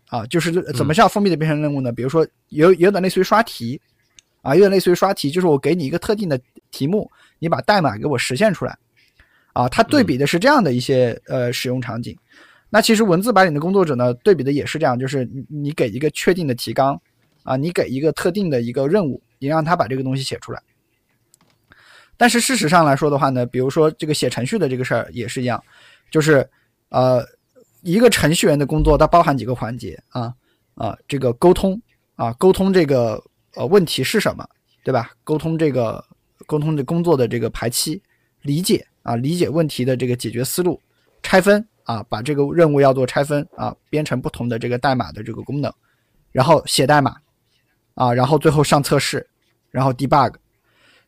[0.07, 1.91] 啊，就是怎么叫封闭的编程任务呢？
[1.91, 3.81] 比如说，有有点类似于刷题，
[4.41, 6.39] 啊，有点类似于刷题，就是我给你一个特定的
[6.71, 8.77] 题目，你把代码给我实现出来，
[9.51, 12.17] 啊，它对比的是这样的一些呃使用场景。
[12.71, 16.99] 那其实文字白领的工作者呢，对比的也是这样，就是你给一个确定的提纲，
[17.43, 20.63] 啊，你给一个特定的一个任务，你让他把这个东西写出来。
[22.17, 25.63] 但是事实上来说的话呢，比如说这个写程序的这个事儿也是一样，
[26.09, 26.49] 就是
[26.89, 27.23] 呃。
[27.83, 30.31] 一个程序员的工作，它包含几个环节啊
[30.75, 31.81] 啊，这个沟通
[32.13, 33.19] 啊，沟通这个
[33.55, 34.47] 呃问题是什么，
[34.83, 35.09] 对吧？
[35.23, 36.05] 沟通这个
[36.45, 37.99] 沟通的工作的这个排期，
[38.43, 40.79] 理解啊，理解问题的这个解决思路，
[41.23, 45.71] 拆分啊，把这个任务要做拆分啊，编成不同的这个代码的这个功能，
[46.31, 47.15] 然后写代码
[47.95, 49.25] 啊，然后最后上测试，
[49.69, 50.33] 然后 debug，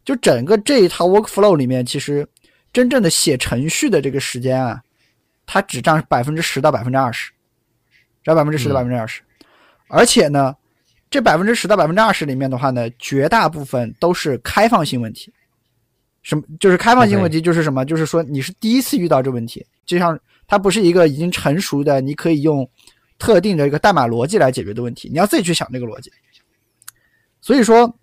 [0.03, 2.27] 就整个这一套 workflow 里面，其实
[2.71, 4.81] 真正的写程序的这个时间啊，
[5.45, 7.31] 它只占百分之十到百分之二十，
[8.23, 9.21] 占百分之十到百分之二十，
[9.87, 10.55] 而且呢。
[11.09, 15.31] 这百分之十到百分之二十里面的话呢，绝大部分都是开放性问题。
[16.23, 16.43] 什么？
[16.59, 17.85] 就是开放性问题，就是什么？
[17.85, 22.69] 就是说你是第一次遇到这问题，就像它不是一个已经成熟的，你可以用
[23.17, 26.11] 特定的一个代码逻辑来解决的问题，你要自己去想这个逻辑。
[27.41, 27.93] 所以说，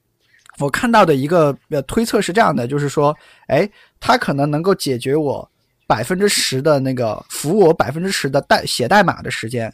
[0.59, 3.17] 我看到的一个呃推测是这样的，就是说，
[3.47, 3.69] 哎，
[3.99, 5.49] 它可能能够解决我
[5.87, 9.73] 百分之十的那个服务我百分之十的代写代码的时间。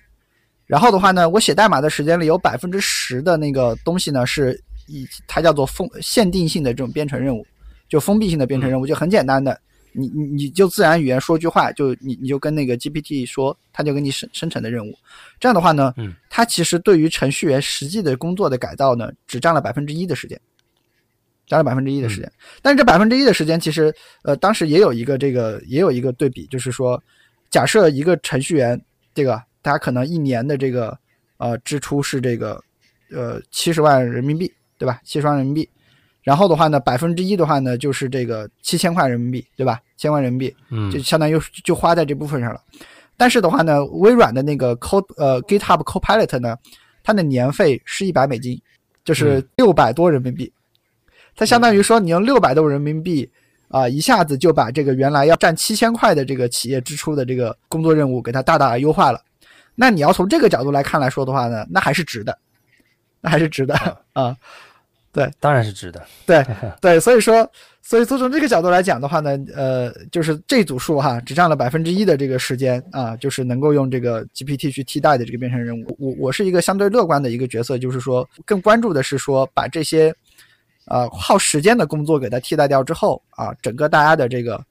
[0.66, 7.46] 然后的话呢，我写代码的时间里有百分之十的那个东西呢，是以它叫做封限定性的这种编程任务，
[7.88, 9.60] 就封闭性的编程任务，就很简单的，
[9.96, 14.94] 你你你就自然语言说句话，就你你就跟那个 GPT 说，它就给你生生成的任务。
[15.40, 20.40] 这样的话呢，嗯，它其实对于程序员实际的工作的改造呢，只占了百分之一的时间，
[21.46, 22.30] 占了百分之一的时间。
[22.62, 27.02] 但是这百分之一的时间，其实呃，当时也有一个这个也有一个对比，就是说，
[27.50, 28.80] 假设一个程序员
[29.14, 29.42] 这个。
[29.62, 30.96] 大家可能一年的这个
[31.38, 32.62] 呃支出是这个
[33.10, 35.00] 呃七十万人民币，对吧？
[35.02, 35.68] 七十万人民币，
[36.26, 39.80] 然后的话呢，百分之一的话呢，就是这个七千块人民币，对吧？
[39.96, 42.60] 千万人民币，嗯，就相当于就花在这部分上了。
[43.16, 46.56] 但是的话呢，微软的那个 Co 呃 GitHub Copilot 呢，
[47.04, 48.60] 它的年费是一百美金，
[49.04, 50.52] 就是六百多人民币。
[51.36, 53.30] 它相当于说，你用六百多人民币
[53.68, 59.20] 啊，一下子就把这个原来要占七千块的这个企业支出的这个工作任务，给它大大的优化了。
[59.76, 62.36] 那你要从这个角度来看来说的话呢，那还是值的，
[63.20, 63.76] 那还是值的
[64.12, 64.36] 啊，
[65.16, 66.44] 对，当然是值的，对
[66.78, 67.50] 对，所以说，
[67.80, 75.96] 所以说从这个角度来讲的话呢，呃，就是这组数哈，只占了百分之一的这个时间啊，就是能够用这个 GPT 去替代的这个编程任务。
[75.98, 80.14] 我我是一个相对乐观的一个角色，就是说更关注的是说把这些
[80.84, 84.62] 呃耗时间的工作给它替代掉之后啊，整个大家的这个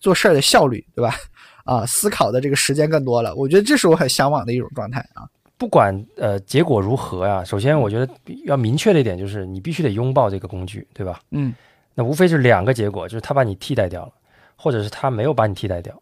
[0.00, 1.16] 做事儿的效率，对吧？
[1.64, 5.24] 啊，思考的这个时间更多了，我觉得这是我很向往的一种状态啊。
[5.56, 8.08] 不管呃结果如何呀，首先我觉得
[8.44, 11.20] 要明确的一点就是，你必须得拥抱这个工具，对吧？
[11.30, 11.54] 嗯，
[11.94, 14.12] 那无非是两个结果，就是它把你替代掉了，
[14.56, 15.94] 或者是它没有把你替代掉。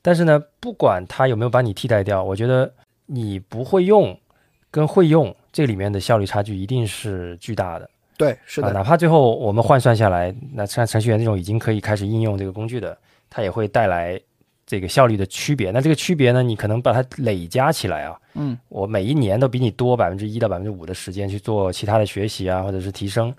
[0.00, 2.72] 但是呢，不管它有没有把你替代掉，我觉得
[3.06, 4.16] 你不会用
[4.70, 7.90] 跟会用这里面的效率差距一定是巨大的。
[8.16, 8.72] 对，是的。
[8.72, 12.96] 哪怕最后我们换算下来，那像程序员这种已经可以开始应用这个工具的，
[13.28, 14.20] 它也会带来。
[14.72, 16.42] 这个效率的区别，那这个区别呢？
[16.42, 23.34] 你可能把它累加起来啊，嗯，我每一年都比你多百分之一到百分之五的时间去做其他的学习啊，或者是提升，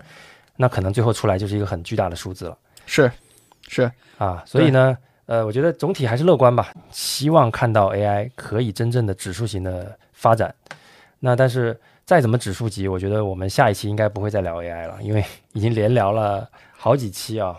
[0.54, 2.56] 那可能最后出来就是一个很巨大的数字了。
[2.86, 3.10] 是，
[3.66, 10.54] 是啊，所以呢，呃，我觉得总体还是乐观吧，希望看到 AI 可以真正的指数型的发展。
[11.18, 17.56] 那但是再怎么指数级，我觉得我们下一期应该不会再聊 AI 了，因为已经连聊了好几期啊。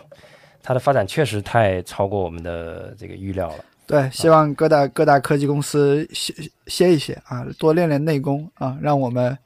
[0.66, 3.64] 它的发展确实太超过我们的这个预料了。
[3.86, 6.34] 对，希望各大各大科技公司歇
[6.66, 9.38] 歇一歇啊，多练练内功啊，让我们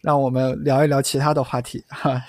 [0.00, 2.20] 让我们聊一聊其他的话题哈。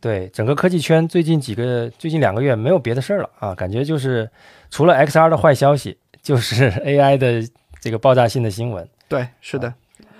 [0.00, 4.28] 对，整个科技圈最近几个最近两个月没有别的事儿了啊，感觉就是
[4.68, 7.48] 除了 XR 的坏消息，就是 AI 的
[7.80, 8.84] 这个爆炸性的新闻。
[9.06, 9.72] 对，是的。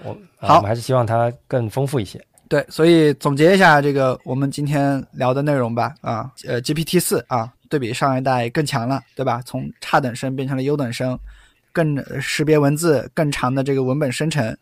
[0.04, 2.24] 我好，我们还是希望它更丰富一些。
[2.48, 7.52] 对，所以总结一下这个我们今天聊的内容吧啊，呃，GPT 四啊。
[7.72, 9.40] 对比上一代更强了，对吧？
[9.46, 11.18] 从差等生变成了优等生，
[11.72, 14.54] 更识别文字更长的这个文本生成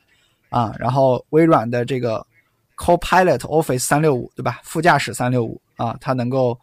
[0.49, 2.25] 啊，然后微软的这个
[2.77, 4.61] Copilot Office 三六五，对吧？
[4.63, 6.57] 副驾驶三六五啊，它能够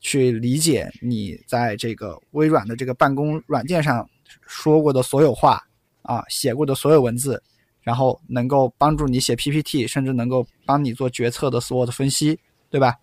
[0.00, 4.04] 去理解你在这个微软的这个办公软件上
[4.48, 5.62] 说过的所有话
[6.02, 7.40] 啊，写过的所有文字，
[7.82, 12.36] 然后能够帮助你写 PPT，甚至能够帮你做决策的所有的分析，
[12.68, 12.96] 对吧？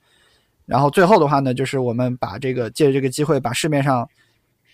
[0.72, 4.07] 然后最后的话呢，就是我们把这个借着这个机会，把市面上，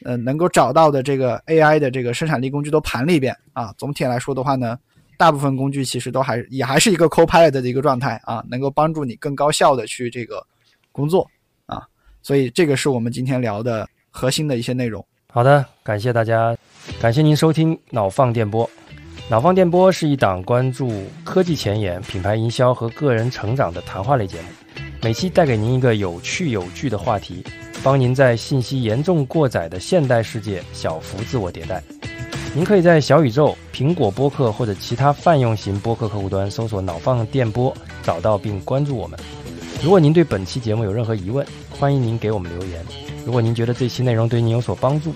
[0.03, 3.73] 呃，能够找到的这个 AI 的这个生产力工具都盘了一遍啊。
[3.79, 4.77] 总体来说的话呢，
[5.17, 10.45] 大部分工具其实都还也还是一个 Copilot 的一个状态啊，能够帮助你更高效的去这个
[10.91, 11.27] 工作
[11.65, 11.81] 啊。
[12.21, 15.03] 所以这个是我们今天聊的核心的一些内容。
[15.33, 16.55] 好的，感谢大家，
[17.01, 18.69] 感谢您收听脑放电波。
[19.31, 24.47] 脑放电波是一档关注科技前沿、品牌营销和个人成长的谈话类节目。
[25.01, 27.43] 每期带给您一个有趣有据的话题，
[27.83, 31.81] 帮您在信息严重过载的现代世界小幅自我迭代。
[32.55, 39.19] 您可以在小宇宙、苹果播客或者其他泛用型播客客户端搜索“脑放电波”，找到并关注我们。
[39.83, 42.83] 如果您对本期节目有任何疑问，欢迎您给我们留言。
[43.25, 45.13] 如果您觉得这期内容对您有所帮助，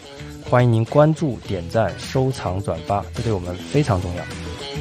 [0.48, 4.24] 欢迎您关注、点赞、收藏、转发，这对我们非常重要。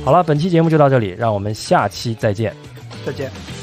[0.04, 2.54] 好了，本期节目就到这里，让我们下期再见。
[3.06, 3.59] 再见。